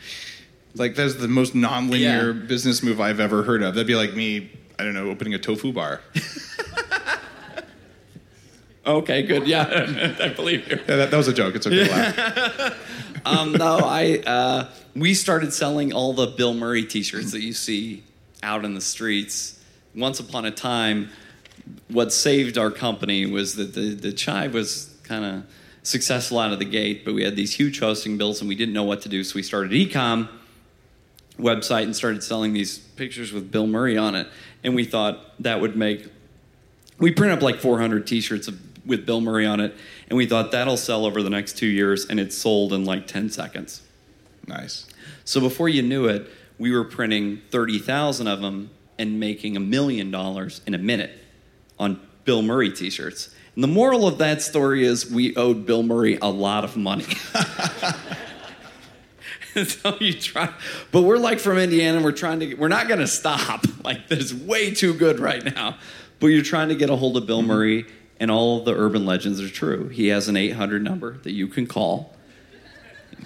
[0.74, 2.46] Like, that's the most nonlinear Yeah.
[2.46, 3.74] business move I've ever heard of.
[3.74, 6.00] That'd be like me, I don't know, opening a tofu bar.
[8.88, 9.46] Okay, good.
[9.46, 10.78] Yeah, I believe you.
[10.88, 11.54] Yeah, that, that was a joke.
[11.54, 13.22] It's okay laugh.
[13.26, 18.02] Um, no, I uh, we started selling all the Bill Murray T-shirts that you see
[18.42, 19.62] out in the streets.
[19.94, 21.10] Once upon a time,
[21.88, 25.44] what saved our company was that the the Chive was kind of
[25.82, 28.72] successful out of the gate, but we had these huge hosting bills and we didn't
[28.72, 30.30] know what to do, so we started ecom
[31.38, 34.28] website and started selling these pictures with Bill Murray on it,
[34.62, 36.08] and we thought that would make
[36.98, 38.50] we print up like 400 t-shirts
[38.84, 39.74] with bill murray on it
[40.08, 43.06] and we thought that'll sell over the next two years and it sold in like
[43.06, 43.82] 10 seconds.
[44.46, 44.86] Nice.
[45.24, 50.10] so before you knew it we were printing 30000 of them and making a million
[50.10, 51.18] dollars in a minute
[51.78, 53.34] on bill murray t-shirts.
[53.54, 57.06] And the moral of that story is we owed bill murray a lot of money
[59.66, 60.52] so you try
[60.92, 63.64] but we're like from indiana and we're trying to Get, we're not going to stop.
[63.84, 65.78] Like this is way too good right now.
[66.20, 67.86] But you're trying to get a hold of bill murray
[68.20, 69.88] and all the urban legends are true.
[69.88, 72.14] He has an 800 number that you can call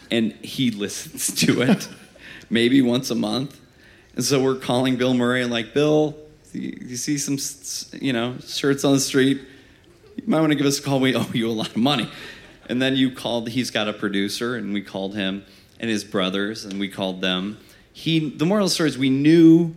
[0.08, 1.88] and he listens to it
[2.50, 3.58] maybe once a month.
[4.14, 6.16] And so we're calling bill murray and like bill
[6.52, 7.38] you, you see some
[8.00, 9.40] you know shirts on the street?
[10.16, 11.00] You might want to give us a call.
[11.00, 12.08] We owe you a lot of money.
[12.68, 15.44] And then you called he's got a producer and we called him
[15.82, 17.58] and his brothers and we called them.
[17.92, 19.74] He the moral of the story is we knew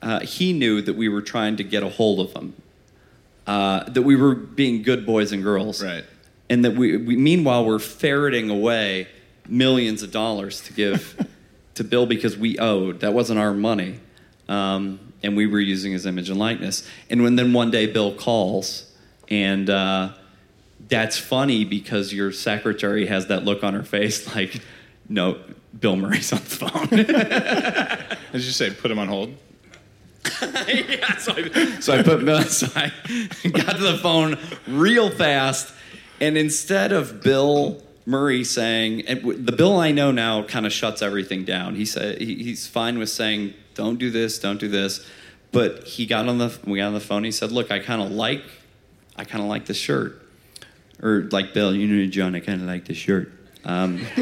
[0.00, 2.54] uh, he knew that we were trying to get a hold of him
[3.46, 5.82] uh, that we were being good boys and girls.
[5.82, 6.04] Right.
[6.50, 9.06] and that we, we meanwhile we're ferreting away
[9.48, 11.24] millions of dollars to give
[11.74, 13.00] to bill because we owed.
[13.00, 14.00] That wasn't our money.
[14.48, 16.88] Um, and we were using his image and likeness.
[17.08, 18.90] And when then one day bill calls
[19.28, 20.12] and uh,
[20.88, 24.60] that's funny because your secretary has that look on her face like
[25.08, 25.38] no
[25.78, 26.88] bill murray's on the phone
[28.32, 29.34] Did you say put him on hold?
[30.42, 32.92] yeah, so I, so I put so I
[33.48, 35.72] got to the phone real fast,
[36.20, 41.02] And instead of Bill Murray saying, and the Bill I know now kind of shuts
[41.02, 41.74] everything down.
[41.74, 45.06] He said he, he's fine with saying, "Don't do this, don't do this,"
[45.50, 47.24] but he got on the we got on the phone.
[47.24, 48.42] He said, "Look, I kind of like,
[49.16, 50.20] I kind of like the shirt."
[51.02, 53.32] Or like Bill, you know, John, I kind of like the shirt.
[53.64, 54.04] Um,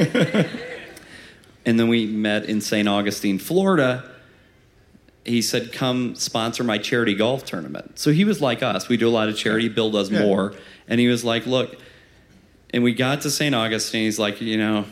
[1.67, 2.89] and then we met in St.
[2.89, 4.05] Augustine, Florida.
[5.25, 8.89] He said, "Come sponsor my charity golf tournament." So he was like us.
[8.89, 9.69] We do a lot of charity.
[9.69, 10.21] Bill does Yeah.
[10.23, 10.55] more,
[10.89, 11.77] and he was like, "Look."
[12.73, 13.53] And we got to St.
[13.53, 14.05] Augustine.
[14.05, 14.85] He's like, you know,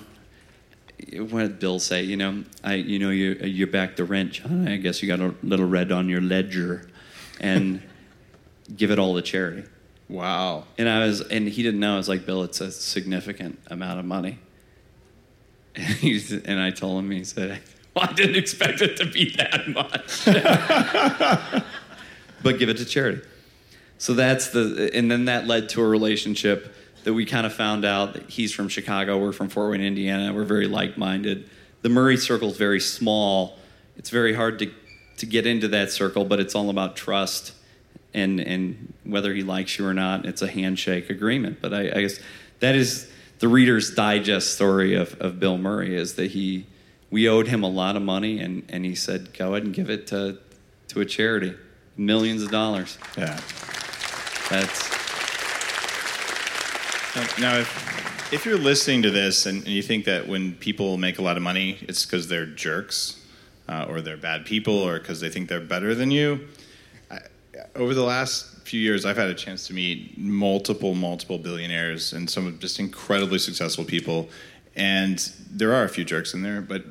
[1.31, 2.03] what did Bill say?
[2.03, 4.67] You know, I, you know, you you back the rent, John.
[4.67, 6.91] I guess you got a little red on your ledger,
[7.41, 7.81] and
[8.77, 9.63] give it all to charity.
[10.09, 10.65] Wow.
[10.77, 11.95] And I was, and he didn't know.
[11.95, 14.39] I was like, Bill, it's a significant amount of money.
[16.03, 17.61] And, and I told him, he said,
[17.95, 20.25] well, I didn't expect it to be that much.
[22.43, 23.23] but give it to charity.
[23.99, 26.75] So that's the, and then that led to a relationship
[27.05, 30.33] that we kind of found out that he's from Chicago, we're from Fort Wayne, Indiana.
[30.33, 31.49] We're very like minded.
[31.83, 33.57] The Murray circle is very small.
[33.97, 34.71] It's very hard to,
[35.19, 37.53] to get into that circle, but it's all about trust
[38.15, 41.59] and and whether he likes you or not, it's a handshake agreement.
[41.61, 42.21] But I, I guess
[42.61, 46.67] that is the Reader's Digest story of, of Bill Murray is that he
[47.11, 49.91] we owed him a lot of money and, and he said, Go ahead and give
[49.91, 50.39] it to
[50.89, 51.55] to a charity.
[51.97, 52.99] Millions of dollars.
[53.17, 53.41] Yeah.
[54.51, 54.99] That's
[57.41, 61.19] Now, if, if you're listening to this and, and you think that when people make
[61.19, 63.21] a lot of money, it's because they're jerks
[63.69, 66.47] uh, or they're bad people or because they think they're better than you,
[67.11, 67.19] I,
[67.75, 72.29] over the last few years, I've had a chance to meet multiple, multiple billionaires and
[72.29, 74.29] some of just incredibly successful people.
[74.77, 75.19] And
[75.51, 76.85] there are a few jerks in there, but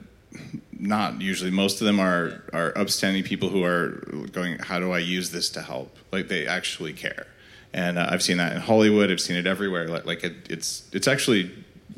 [0.77, 1.51] not usually.
[1.51, 5.49] Most of them are, are upstanding people who are going, How do I use this
[5.51, 5.97] to help?
[6.11, 7.27] Like they actually care
[7.73, 9.11] and uh, I've seen that in Hollywood.
[9.11, 9.87] I've seen it everywhere.
[9.87, 11.51] Like, like it, it's it's actually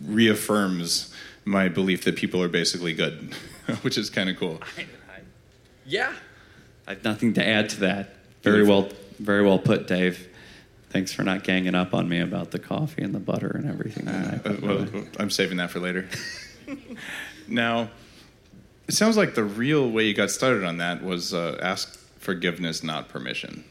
[0.03, 1.13] reaffirms
[1.45, 3.33] my belief that people are basically good,
[3.81, 4.59] which is kind of cool.
[5.85, 6.13] yeah.
[6.87, 8.15] I have nothing to add to that.
[8.41, 8.89] Very well
[9.19, 10.27] very well put, Dave.
[10.89, 14.07] Thanks for not ganging up on me about the coffee and the butter and everything.
[14.07, 16.09] I uh, well, I'm saving that for later.
[17.47, 17.89] now,
[18.87, 22.83] it sounds like the real way you got started on that was uh, ask forgiveness,
[22.83, 23.63] not permission.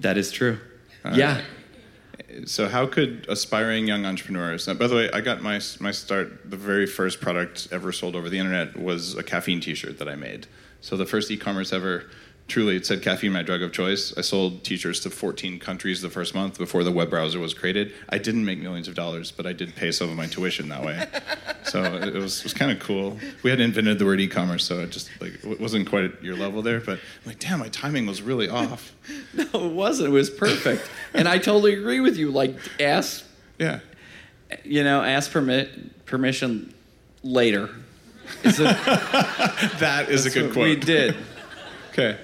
[0.00, 0.58] that is true.
[1.14, 1.36] Yeah.
[1.36, 1.44] right.
[2.48, 4.66] So, how could aspiring young entrepreneurs?
[4.66, 6.50] Now, by the way, I got my my start.
[6.50, 10.16] The very first product ever sold over the internet was a caffeine T-shirt that I
[10.16, 10.46] made.
[10.80, 12.06] So, the first e-commerce ever.
[12.48, 14.16] Truly, it said caffeine my drug of choice.
[14.16, 17.92] I sold T-shirts to 14 countries the first month before the web browser was created.
[18.08, 20.84] I didn't make millions of dollars, but I did pay some of my tuition that
[20.84, 21.04] way.
[21.64, 23.18] so it was, was kind of cool.
[23.42, 26.36] We hadn't invented the word e-commerce, so it just like it wasn't quite at your
[26.36, 26.78] level there.
[26.80, 28.92] But I'm like, damn, my timing was really off.
[29.34, 30.08] No, it wasn't.
[30.10, 30.88] It was perfect.
[31.14, 32.30] and I totally agree with you.
[32.30, 33.24] Like, ask,
[33.58, 33.80] Yeah.
[34.64, 36.74] you know, ask permit permission
[37.22, 37.70] later.
[38.44, 40.64] Is it, That is a good quote.
[40.64, 41.16] we did.
[41.90, 42.18] Okay.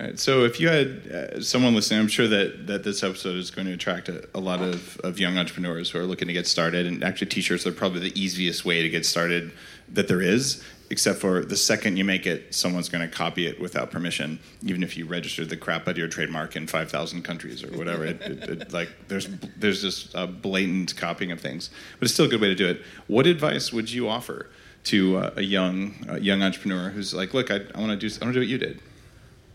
[0.00, 3.50] Right, so if you had uh, someone listening, I'm sure that, that this episode is
[3.50, 6.46] going to attract a, a lot of, of young entrepreneurs who are looking to get
[6.46, 6.86] started.
[6.86, 9.50] And actually, t-shirts are probably the easiest way to get started
[9.88, 13.60] that there is, except for the second you make it, someone's going to copy it
[13.60, 17.64] without permission, even if you registered the crap out of your trademark in 5,000 countries
[17.64, 18.04] or whatever.
[18.04, 19.26] it, it, it, like there's
[19.56, 22.68] there's just a blatant copying of things, but it's still a good way to do
[22.68, 22.82] it.
[23.08, 24.48] What advice would you offer
[24.84, 28.14] to uh, a young uh, young entrepreneur who's like, look, I, I want to do
[28.22, 28.80] I want to do what you did.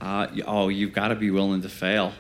[0.04, 2.12] Uh, oh, you've got to be willing to fail.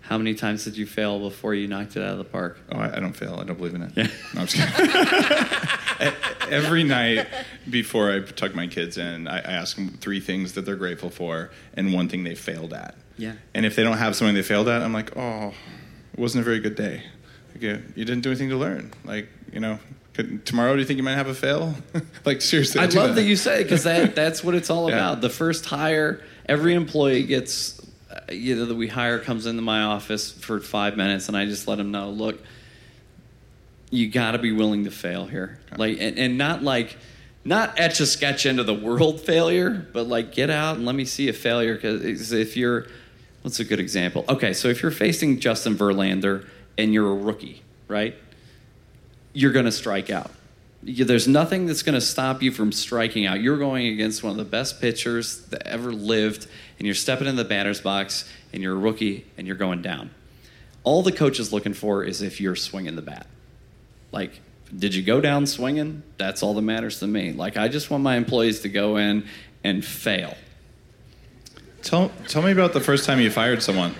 [0.00, 2.58] How many times did you fail before you knocked it out of the park?
[2.72, 3.38] Oh, I, I don't fail.
[3.38, 3.92] I don't believe in it.
[3.94, 4.06] Yeah.
[4.34, 6.14] No, I'm just kidding.
[6.50, 7.26] Every night
[7.68, 11.10] before I tuck my kids in, I, I ask them three things that they're grateful
[11.10, 12.94] for and one thing they failed at.
[13.18, 13.34] Yeah.
[13.52, 15.52] And if they don't have something they failed at, I'm like, oh,
[16.14, 17.02] it wasn't a very good day.
[17.52, 18.92] Like, you, you didn't do anything to learn.
[19.04, 19.78] Like, you know,
[20.14, 21.74] could, tomorrow do you think you might have a fail?
[22.24, 22.80] like, seriously.
[22.80, 24.96] I do love that you say it because that, that's what it's all Yeah.
[24.96, 25.20] about.
[25.20, 27.80] The first hire, every employee gets,
[28.30, 31.68] you know, that we hire comes into my office for five minutes, and I just
[31.68, 32.38] let them know, look,
[33.90, 36.96] you got to be willing to fail here, like, and, and not like,
[37.44, 41.04] not etch a sketch into the world failure, but like get out and let me
[41.04, 41.74] see a failure.
[41.74, 42.86] Because if you're,
[43.42, 44.24] what's a good example?
[44.28, 46.46] Okay, so if you're facing Justin Verlander
[46.76, 48.16] and you're a rookie, right?
[49.38, 50.30] you're going to strike out.
[50.82, 53.40] You- There's nothing that's going to stop you from striking out.
[53.40, 56.46] You're going against one of the best pitchers that ever lived,
[56.78, 60.10] and you're stepping in the batter's box, and you're a rookie, and you're going down.
[60.84, 63.26] All the coach is looking for is if you're swinging the bat.
[64.12, 64.40] Like,
[64.76, 66.02] did you go down swinging?
[66.16, 67.32] That's all that matters to me.
[67.32, 69.26] Like, I just want my employees to go in
[69.64, 70.36] and fail.
[71.82, 73.94] Tell, tell me about the first time you fired someone.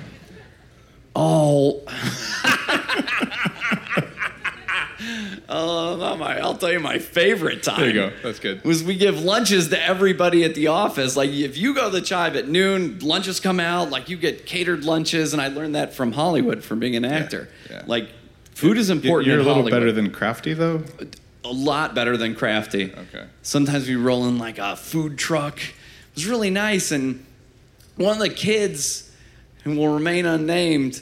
[1.17, 1.83] Oh,
[5.51, 7.81] Oh, not my, I'll tell you my favorite time.
[7.81, 8.13] There you go.
[8.23, 8.63] That's good.
[8.65, 11.17] Was we give lunches to everybody at the office.
[11.17, 13.89] Like if you go to the Chive at noon, lunches come out.
[13.91, 17.49] Like you get catered lunches, and I learned that from Hollywood from being an actor.
[17.71, 17.83] yeah.
[17.87, 18.11] Like
[18.55, 19.27] food is important.
[19.27, 19.73] You're a little Hollywood.
[19.73, 20.83] better than Crafty, though.
[21.45, 22.93] a lot better than crafty.
[22.93, 23.25] Okay.
[23.41, 25.59] Sometimes we roll in like a food truck.
[25.61, 27.25] It was really nice, and
[27.97, 29.11] one of the kids,
[29.65, 31.01] who will remain unnamed,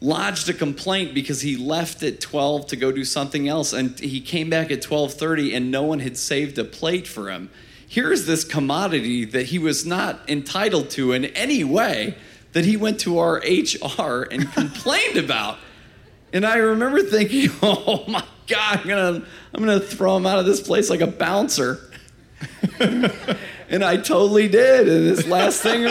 [0.00, 4.20] lodged a complaint because he left at 12 to go do something else, and he
[4.20, 7.50] came back at 12:30, and no one had saved a plate for him.
[7.88, 12.16] Here's this commodity that he was not entitled to in any way
[12.52, 15.58] that he went to our HR and complained about.
[16.32, 20.46] And I remember thinking, "Oh my God, I'm gonna, I'm gonna throw him out of
[20.46, 21.80] this place like a bouncer."
[22.80, 24.88] and I totally did.
[24.88, 25.88] And this last thing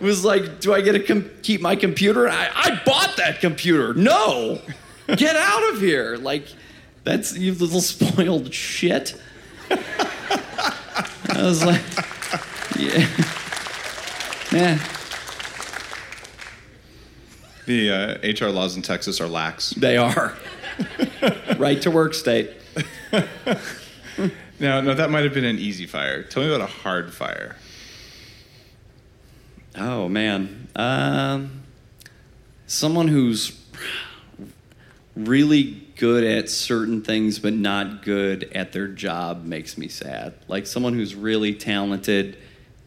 [0.00, 3.94] was like, "Do I get to com- keep my computer?" I, I bought that computer.
[3.94, 4.60] No,
[5.16, 6.16] get out of here!
[6.16, 6.46] Like,
[7.04, 9.20] that's you little spoiled shit.
[9.70, 11.82] I was like,
[12.78, 13.06] yeah,
[14.52, 14.78] yeah.
[17.66, 19.70] The uh, HR laws in Texas are lax.
[19.70, 20.34] They are
[21.58, 22.52] right to work state.
[24.58, 26.22] Now, no, that might have been an easy fire.
[26.22, 27.56] Tell me about a hard fire.
[29.78, 31.62] Oh man, um,
[32.66, 33.60] someone who's
[35.14, 40.34] really good at certain things but not good at their job makes me sad.
[40.48, 42.38] Like someone who's really talented.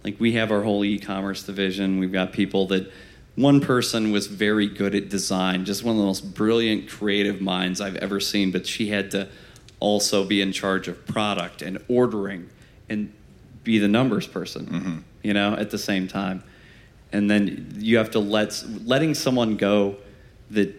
[0.04, 2.00] Like we have our whole e-commerce division.
[2.00, 2.92] We've got people that
[3.36, 7.82] one person was very good at design, just one of the most brilliant creative minds
[7.82, 9.30] I've ever seen, but she had to
[9.80, 12.50] also be in charge of product and ordering
[12.90, 13.14] and
[13.64, 16.44] be the numbers person, you know, at the same time.
[17.12, 19.98] And then you have to let letting someone go
[20.52, 20.76] that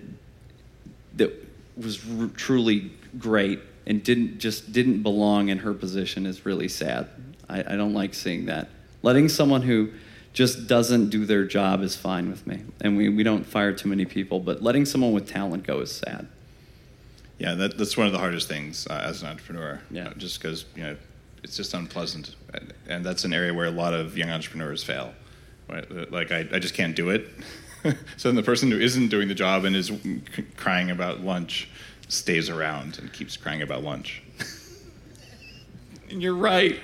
[1.16, 1.32] that
[1.76, 7.08] was r- truly great and didn't just didn't belong in her position is really sad.
[7.48, 8.68] I, I don't like seeing that.
[9.02, 9.90] Letting someone who
[10.32, 13.88] just doesn't do their job is fine with me, and we, we don't fire too
[13.88, 14.38] many people.
[14.38, 16.28] But letting someone with talent go is sad.
[17.38, 19.80] Yeah, that, that's one of the hardest things uh, as an entrepreneur.
[19.90, 20.12] Yeah.
[20.16, 20.96] Just because you know
[21.42, 22.36] it's just unpleasant,
[22.88, 25.12] and that's an area where a lot of young entrepreneurs fail.
[25.70, 26.10] Right?
[26.12, 27.28] Like I, I just can't do it.
[28.16, 30.20] so then the person who isn't doing the job and is c-
[30.56, 31.68] crying about lunch
[32.08, 34.22] stays around and keeps crying about lunch.
[36.08, 36.78] You're right.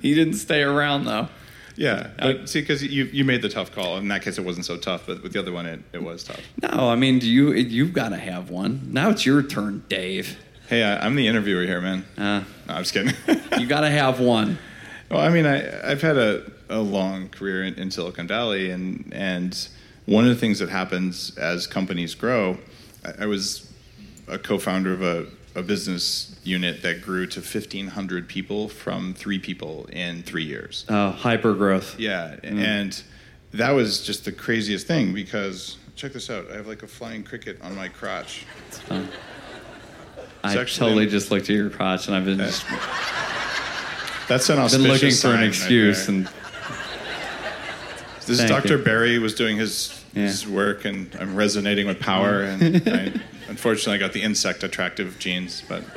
[0.00, 1.28] he didn't stay around though.
[1.76, 3.98] Yeah, but see, because you you made the tough call.
[3.98, 6.24] In that case, it wasn't so tough, but with the other one, it, it was
[6.24, 6.40] tough.
[6.60, 8.88] No, I mean, do you you've got to have one.
[8.92, 10.36] Now it's your turn, Dave.
[10.68, 12.04] Hey, I, I'm the interviewer here, man.
[12.16, 13.14] Uh, No, I'm just kidding.
[13.60, 14.58] you got to have one.
[15.10, 19.10] Well, I mean, I, I've had a, a long career in, in Silicon Valley, and
[19.12, 19.68] and
[20.06, 22.58] one of the things that happens as companies grow,
[23.04, 23.70] I, I was
[24.26, 29.86] a co-founder of a, a business unit that grew to 1,500 people from three people
[29.92, 30.84] in three years.
[30.88, 31.98] Uh, hyper growth.
[31.98, 33.02] Yeah, and
[33.52, 36.50] that was just the craziest thing because check this out.
[36.50, 38.44] I have like a flying cricket on my crotch.
[38.68, 38.80] It's
[40.44, 42.64] I actually- totally just looked at your crotch and I've been just
[44.28, 46.16] That's an been auspicious looking for an excuse there.
[46.16, 46.30] and
[48.28, 48.76] This is Dr.
[48.78, 48.84] you.
[48.84, 52.42] Barry was doing his, his work, and I'm resonating with power.
[52.42, 53.12] And I,
[53.48, 55.62] unfortunately, I got the insect attractive genes.
[55.68, 55.82] But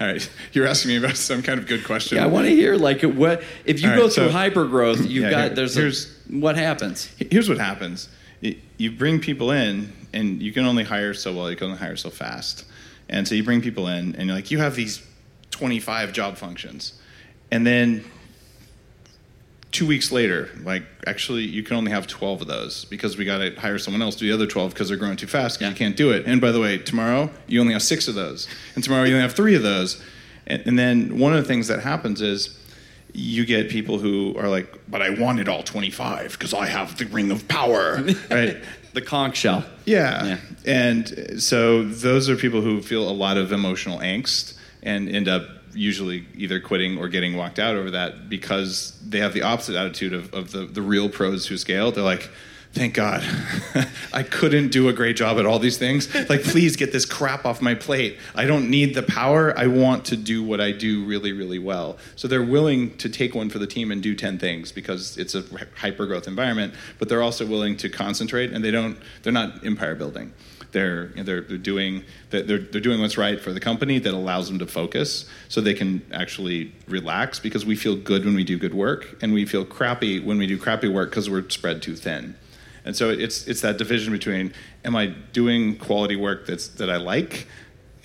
[0.00, 2.18] all right, you're asking me about some kind of good question.
[2.18, 4.66] yeah, I want to hear like what if you All go right, through so- hyper
[4.66, 7.08] growth, you've Yeah, got here- there's here's- a, what happens.
[7.30, 8.08] Here's what happens:
[8.78, 11.50] you bring people in, and you can only hire so well.
[11.50, 12.64] You can only hire so fast.
[13.08, 15.00] And so you bring people in, and you're like, you have these
[15.52, 16.94] 25 job functions,
[17.52, 18.04] and then
[19.76, 23.38] two weeks later, like actually, you can only have 12 of those because we got
[23.38, 25.58] to hire someone else to do the other 12 because they're growing too fast.
[25.58, 25.70] 'cause Yeah.
[25.70, 26.24] You can't do it.
[26.26, 29.22] And by the way, tomorrow you only have six of those, and tomorrow you only
[29.22, 30.00] have three of those.
[30.46, 32.56] And, and then one of the things that happens is
[33.12, 37.06] you get people who are like, "But I wanted all 25 because I have the
[37.06, 38.56] ring of power," right?
[38.94, 39.64] The conch shell.
[39.84, 40.24] Yeah.
[40.26, 40.38] Yeah.
[40.64, 45.42] And so those are people who feel a lot of emotional angst and end up
[45.76, 50.12] usually either quitting or getting walked out over that because they have the opposite attitude
[50.12, 51.92] of, of the, the real pros who scale.
[51.92, 52.28] They're like,
[52.76, 53.24] thank God,
[54.12, 56.14] I couldn't do a great job at all these things.
[56.28, 58.18] Like, please get this crap off my plate.
[58.34, 59.58] I don't need the power.
[59.58, 61.96] I want to do what I do really, really well.
[62.16, 65.34] So they're willing to take one for the team and do 10 things because it's
[65.34, 65.42] a
[65.76, 69.94] hyper growth environment, but they're also willing to concentrate and they don't, they're not empire
[69.94, 70.32] building.
[70.76, 74.58] They're, they're, they're doing they're, they're doing what's right for the company that allows them
[74.58, 78.74] to focus so they can actually relax because we feel good when we do good
[78.74, 82.34] work and we feel crappy when we do crappy work because we're spread too thin
[82.84, 84.52] And so it's it's that division between
[84.84, 87.46] am I doing quality work that's that I like,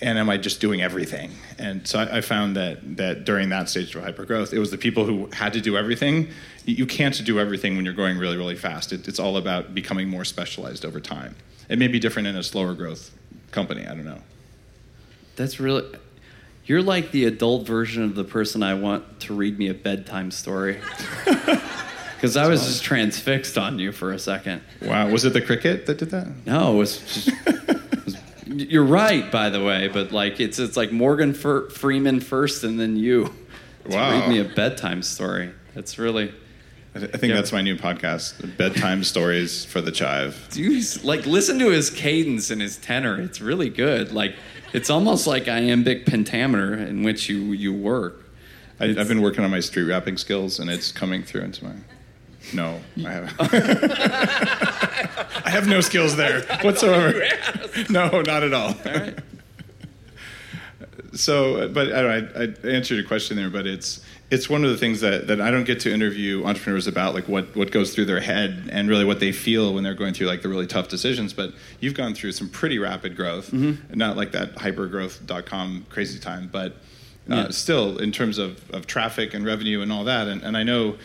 [0.00, 1.30] and am I just doing everything?
[1.58, 4.78] And so I, I found that that during that stage of hypergrowth, it was the
[4.86, 6.14] people who had to do everything.
[6.64, 8.92] You you can't do everything when you're growing really really fast.
[8.92, 11.34] It, it's all about becoming more specialized over time.
[11.72, 13.10] It may be different in a slower growth
[13.50, 13.86] company.
[13.86, 14.20] I don't know.
[15.36, 15.88] That's really.
[16.66, 20.30] You're like the adult version of the person I want to read me a bedtime
[20.30, 20.78] story.
[22.16, 24.62] Because I was just transfixed on you for a second.
[24.80, 26.28] Wow, was it the cricket that did that?
[26.46, 27.28] No, it was just.
[27.48, 28.16] it was-
[28.46, 32.78] you're right, by the way, but like it's it's like Morgan Fer- Freeman first, and
[32.78, 33.34] then you.
[33.90, 34.20] To Wow.
[34.20, 35.50] read me a bedtime story.
[35.74, 36.32] It's really.
[36.94, 37.36] I th- I think Yeah.
[37.36, 40.48] that's my new podcast, bedtime stories for the chive.
[40.50, 43.18] Dude, like listen to his cadence and his tenor.
[43.20, 44.12] It's really good.
[44.12, 44.34] Like
[44.74, 48.18] it's almost like iambic pentameter in which you you work.
[48.80, 51.72] I, I've been working on my street rapping skills, and it's coming through into my.
[52.52, 53.32] No, I haven't.
[55.46, 57.24] I have no skills there whatsoever.
[57.88, 58.74] No, not at all.
[61.14, 64.64] So, but I, don't know, I, I answered your question there, but it's it's one
[64.64, 67.70] of the things that, that I don't get to interview entrepreneurs about, like what, what
[67.70, 70.48] goes through their head and really what they feel when they're going through like the
[70.48, 71.34] really tough decisions.
[71.34, 76.72] But you've gone through some pretty rapid growth, not like that hypergrowth.com crazy time, but
[77.30, 77.48] uh, Yeah.
[77.50, 80.28] still in terms of, of traffic and revenue and all that.
[80.28, 80.96] And, and I know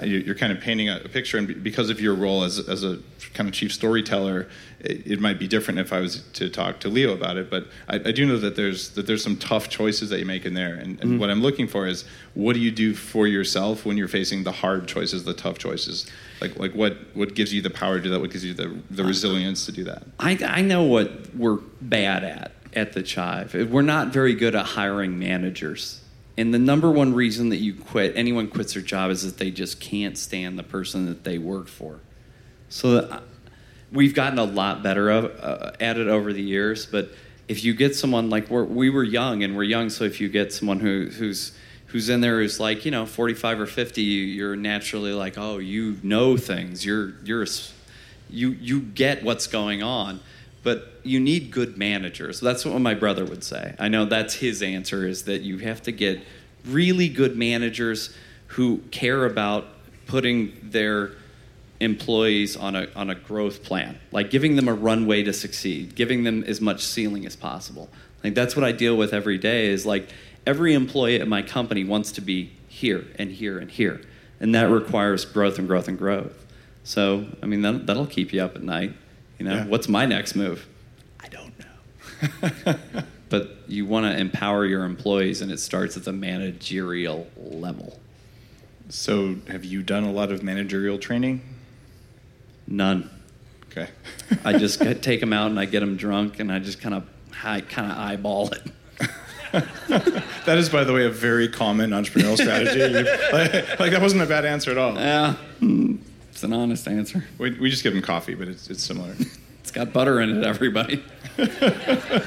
[0.00, 2.58] uh, you- you're kind of painting a, a picture, and because of your role as,
[2.68, 2.98] as a
[3.34, 4.48] kind of chief storyteller,
[4.90, 7.50] it, might be different if I was to talk to Leo about it.
[7.50, 10.44] But I, I do know that there's that there's some tough choices that you make
[10.44, 11.18] in there, and, and mm-hmm.
[11.18, 14.52] what I'm looking for is what do you do for yourself when you're facing the
[14.52, 16.10] hard choices, the tough choices,
[16.40, 18.78] like like what what gives you the power to do that, what gives you the
[18.90, 20.04] the resilience to do that.
[20.18, 23.70] I, I know what we're bad at at the Chive.
[23.70, 26.02] We're not very good at hiring managers.
[26.38, 29.50] And the number one reason that you quit, anyone quits their job, is that they
[29.50, 32.00] just can't stand the person that they work for.
[32.68, 33.22] So that,
[33.92, 36.86] we've gotten a lot better of, uh, at it over the years.
[36.86, 37.10] But
[37.48, 40.28] if you get someone like we're, we were young and we're young, so if you
[40.28, 41.52] get someone who, who's
[41.86, 45.98] who's in there who's like you know 45 or 50, you're naturally like, oh, you
[46.02, 46.84] know things.
[46.84, 47.46] You're you're
[48.30, 50.20] you you get what's going on
[50.62, 54.62] but you need good managers that's what my brother would say i know that's his
[54.62, 56.20] answer is that you have to get
[56.64, 58.14] really good managers
[58.48, 59.66] who care about
[60.06, 61.12] putting their
[61.80, 66.24] employees on a on a growth plan like giving them a runway to succeed giving
[66.24, 67.88] them as much ceiling as possible.
[68.24, 70.08] Like that's what i deal with every day is like
[70.46, 74.00] every employee at my company wants to be here and here and here
[74.40, 76.46] and that requires growth and growth and growth.
[76.82, 78.94] So i mean that, that'll keep you up at night
[79.38, 79.56] you know?
[79.56, 79.66] Yeah.
[79.66, 80.66] what's my next move?
[81.20, 82.76] I don't know.
[83.28, 87.98] But you want to empower your employees and it starts at the managerial level.
[88.88, 91.42] So, have you done a lot of managerial training?
[92.66, 93.10] None
[93.70, 93.88] Okay.
[94.44, 96.94] i just get, take them out and i get them drunk and i just kind
[96.94, 97.04] of
[97.44, 98.62] i kind of eyeball it
[100.44, 102.92] That is, by the way, a very common entrepreneurial strategy.
[103.32, 104.94] like, like, that wasn't a bad answer at all.
[104.96, 105.96] yeah hmm,
[106.30, 109.14] it's an honest answer We, we just give them coffee, but it's, it's similar.
[109.60, 111.02] it's got butter in it everybody
[111.38, 112.24] I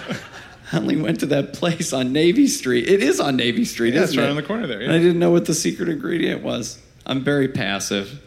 [0.73, 2.87] only went to that place on Navy Street.
[2.87, 4.29] It is on Navy Street, Yeah, it's right it?
[4.29, 6.79] on the corner there, And I didn't know what the secret ingredient was.
[7.05, 8.21] I'm very passive.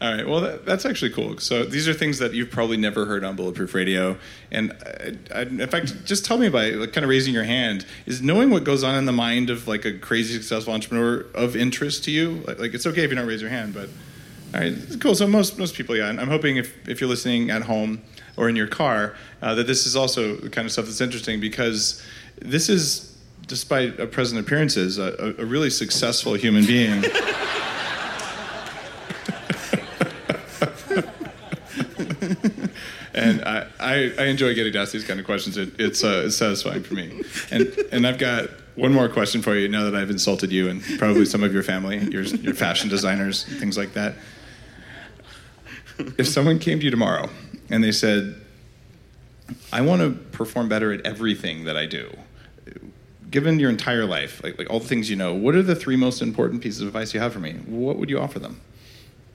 [0.00, 0.26] All right.
[0.26, 1.38] Well, that, that's actually cool.
[1.38, 4.16] So these are things that you've probably never heard on Bulletproof Radio.
[4.50, 7.86] And I, I, in fact, just tell me by like, kind of raising your hand
[8.06, 11.54] is knowing what goes on in the mind of like a crazy successful entrepreneur of
[11.56, 12.42] interest to you.
[12.46, 13.88] Like, like it's okay if you don't raise your hand, but
[14.54, 15.14] all right, cool.
[15.16, 16.08] So most most people, yeah.
[16.08, 18.02] And I'm hoping if if you're listening at home
[18.36, 21.40] or in your car, uh, that this is also the kind of stuff that's interesting
[21.40, 22.00] because
[22.40, 23.16] this is,
[23.48, 27.04] despite present appearances, a a really successful human being.
[33.14, 33.42] and
[33.84, 35.56] I, I, enjoy getting to ask these kind of questions.
[35.56, 37.22] It, it's, uh, it's satisfying for me.
[37.50, 40.82] And, and I've got one more question for you now that I've insulted you and
[40.98, 44.14] probably some of your family, your, your fashion designers, things like that.
[46.18, 47.28] If someone came to you tomorrow
[47.70, 48.34] and they said,
[49.72, 52.16] I want to perform better at everything that I do,
[53.30, 55.96] given your entire life, like, like all the things you know, what are the three
[55.96, 57.52] most important pieces of advice you have for me?
[57.66, 58.60] What would you offer them?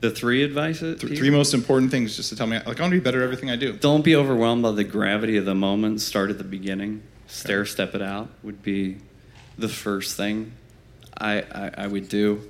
[0.02, 1.02] The three advices?
[1.02, 3.22] Th- three most important things just to tell me, like, I want to be better
[3.22, 3.74] at everything I do.
[3.74, 6.00] Don't be overwhelmed by the gravity of the moment.
[6.00, 7.04] Start at the beginning.
[7.28, 8.97] Stair step it out would be
[9.58, 10.54] the first thing
[11.18, 12.50] I, I, I would do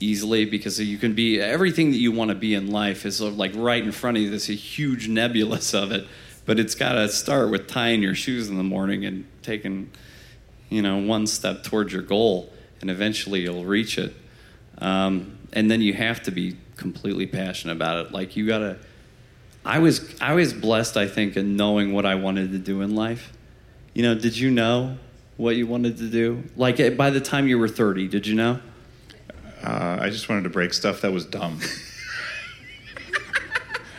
[0.00, 3.52] easily because you can be everything that you want to be in life is like
[3.54, 4.30] right in front of you.
[4.30, 6.06] There's a huge nebulous of it,
[6.46, 9.90] but it's got to start with tying your shoes in the morning and taking,
[10.68, 14.14] you know, one step towards your goal, and eventually you'll reach it.
[14.78, 18.12] Um, and then you have to be completely passionate about it.
[18.12, 18.76] Like you gotta.
[19.64, 22.94] I was I was blessed, I think, in knowing what I wanted to do in
[22.94, 23.32] life.
[23.94, 24.98] You know, did you know
[25.36, 26.42] what you wanted to do?
[26.56, 28.60] Like eh, by the time you were thirty, did you know?
[29.62, 31.58] Uh, I just wanted to break stuff that was dumb.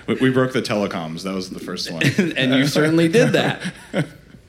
[0.07, 1.23] we, we broke the telecoms.
[1.23, 2.03] That was the first one.
[2.37, 3.63] and you certainly did that.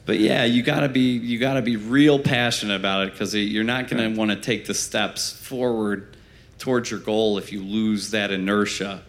[0.05, 3.89] But yeah, you gotta be you gotta be real passionate about it because you're not
[3.89, 6.16] gonna want to take the steps forward
[6.59, 9.03] towards your goal if you lose that inertia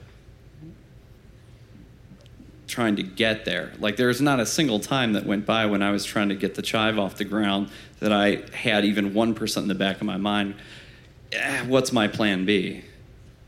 [2.68, 3.72] trying to get there.
[3.80, 6.56] Like there's not a single time that went by when I was trying to get
[6.56, 7.70] the chive off the ground
[8.00, 10.56] that I had even 1% in the back of my mind.
[11.32, 12.84] Eh, what's my plan B?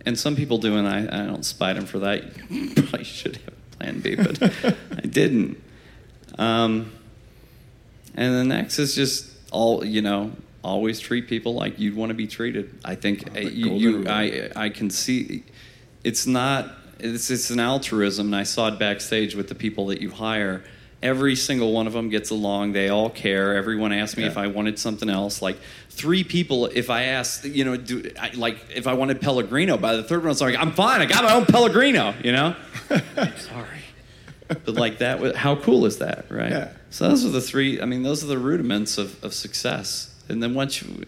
[0.05, 2.23] And some people do, and I, I don't spite them for that.
[2.49, 5.61] You probably should have a plan B, but I didn't.
[6.37, 6.91] Um,
[8.15, 10.31] and the next is just all, you know,
[10.63, 12.77] always treat people like you'd want to be treated.
[12.83, 14.07] I think Oh, uh, you, you.
[14.07, 15.43] I, I can see
[16.03, 20.01] it's not it's it's an altruism and I saw it backstage with the people that
[20.01, 20.63] you hire
[21.01, 24.29] every single one of them gets along they all care everyone asked me Yeah.
[24.31, 25.57] if I wanted something else like
[25.89, 29.95] three people if I asked you know do I, like if I wanted Pellegrino by
[29.95, 32.53] the third one it's like I'm fine I got my own Pellegrino you know
[33.37, 33.79] sorry
[34.49, 36.71] but like that how cool is that right Yeah.
[36.89, 40.41] so those are the three I mean those are the rudiments of, of success and
[40.41, 41.05] then once you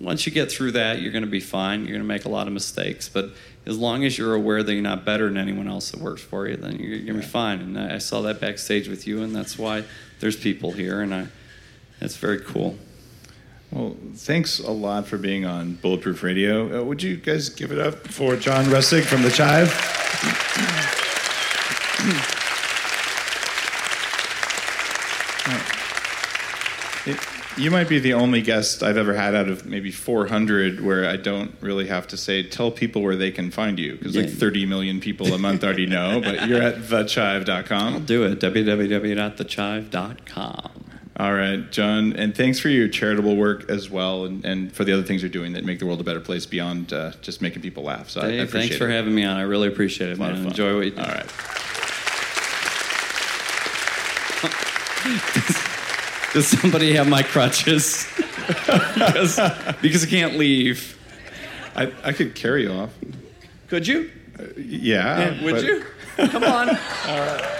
[0.00, 1.80] once you get through that, you're going to be fine.
[1.80, 3.30] You're going to make a lot of mistakes, but
[3.66, 6.48] as long as you're aware that you're not better than anyone else that works for
[6.48, 7.60] you, then you're, you're going to be fine.
[7.60, 9.84] And I, I saw that backstage with you, and that's why
[10.20, 11.26] there's people here, and I,
[11.98, 12.76] that's very cool.
[13.70, 16.80] Well, thanks a lot for being on Bulletproof Radio.
[16.80, 19.70] Uh, would you guys give it up for John Resig from The Chive?
[27.06, 31.08] It- you might be the only guest I've ever had out of maybe 400 where
[31.08, 33.96] I don't really have to say, tell people where they can find you.
[33.96, 37.94] Because like 30 million people a month already know, but you're at thechive.com.
[37.94, 40.70] I'll do it, www.thechive.com.
[41.16, 44.94] All right, John, and thanks for your charitable work as well, and, and for the
[44.94, 47.60] other things you're doing that make the world a better place beyond uh, just making
[47.60, 48.08] people laugh.
[48.08, 48.92] So I, I appreciate thanks for it.
[48.92, 49.36] having me on.
[49.36, 50.46] I really appreciate it, man.
[50.46, 51.02] Enjoy what you do.
[51.02, 51.30] All right.
[56.32, 58.06] Does somebody have my crutches?
[58.46, 59.40] because,
[59.82, 60.96] because I can't leave.
[61.74, 62.90] I, I could carry you off.
[63.68, 64.10] Could you?
[64.56, 65.42] Yeah.
[65.42, 65.84] Would but- you?
[66.16, 66.66] Come on.
[66.66, 67.59] There we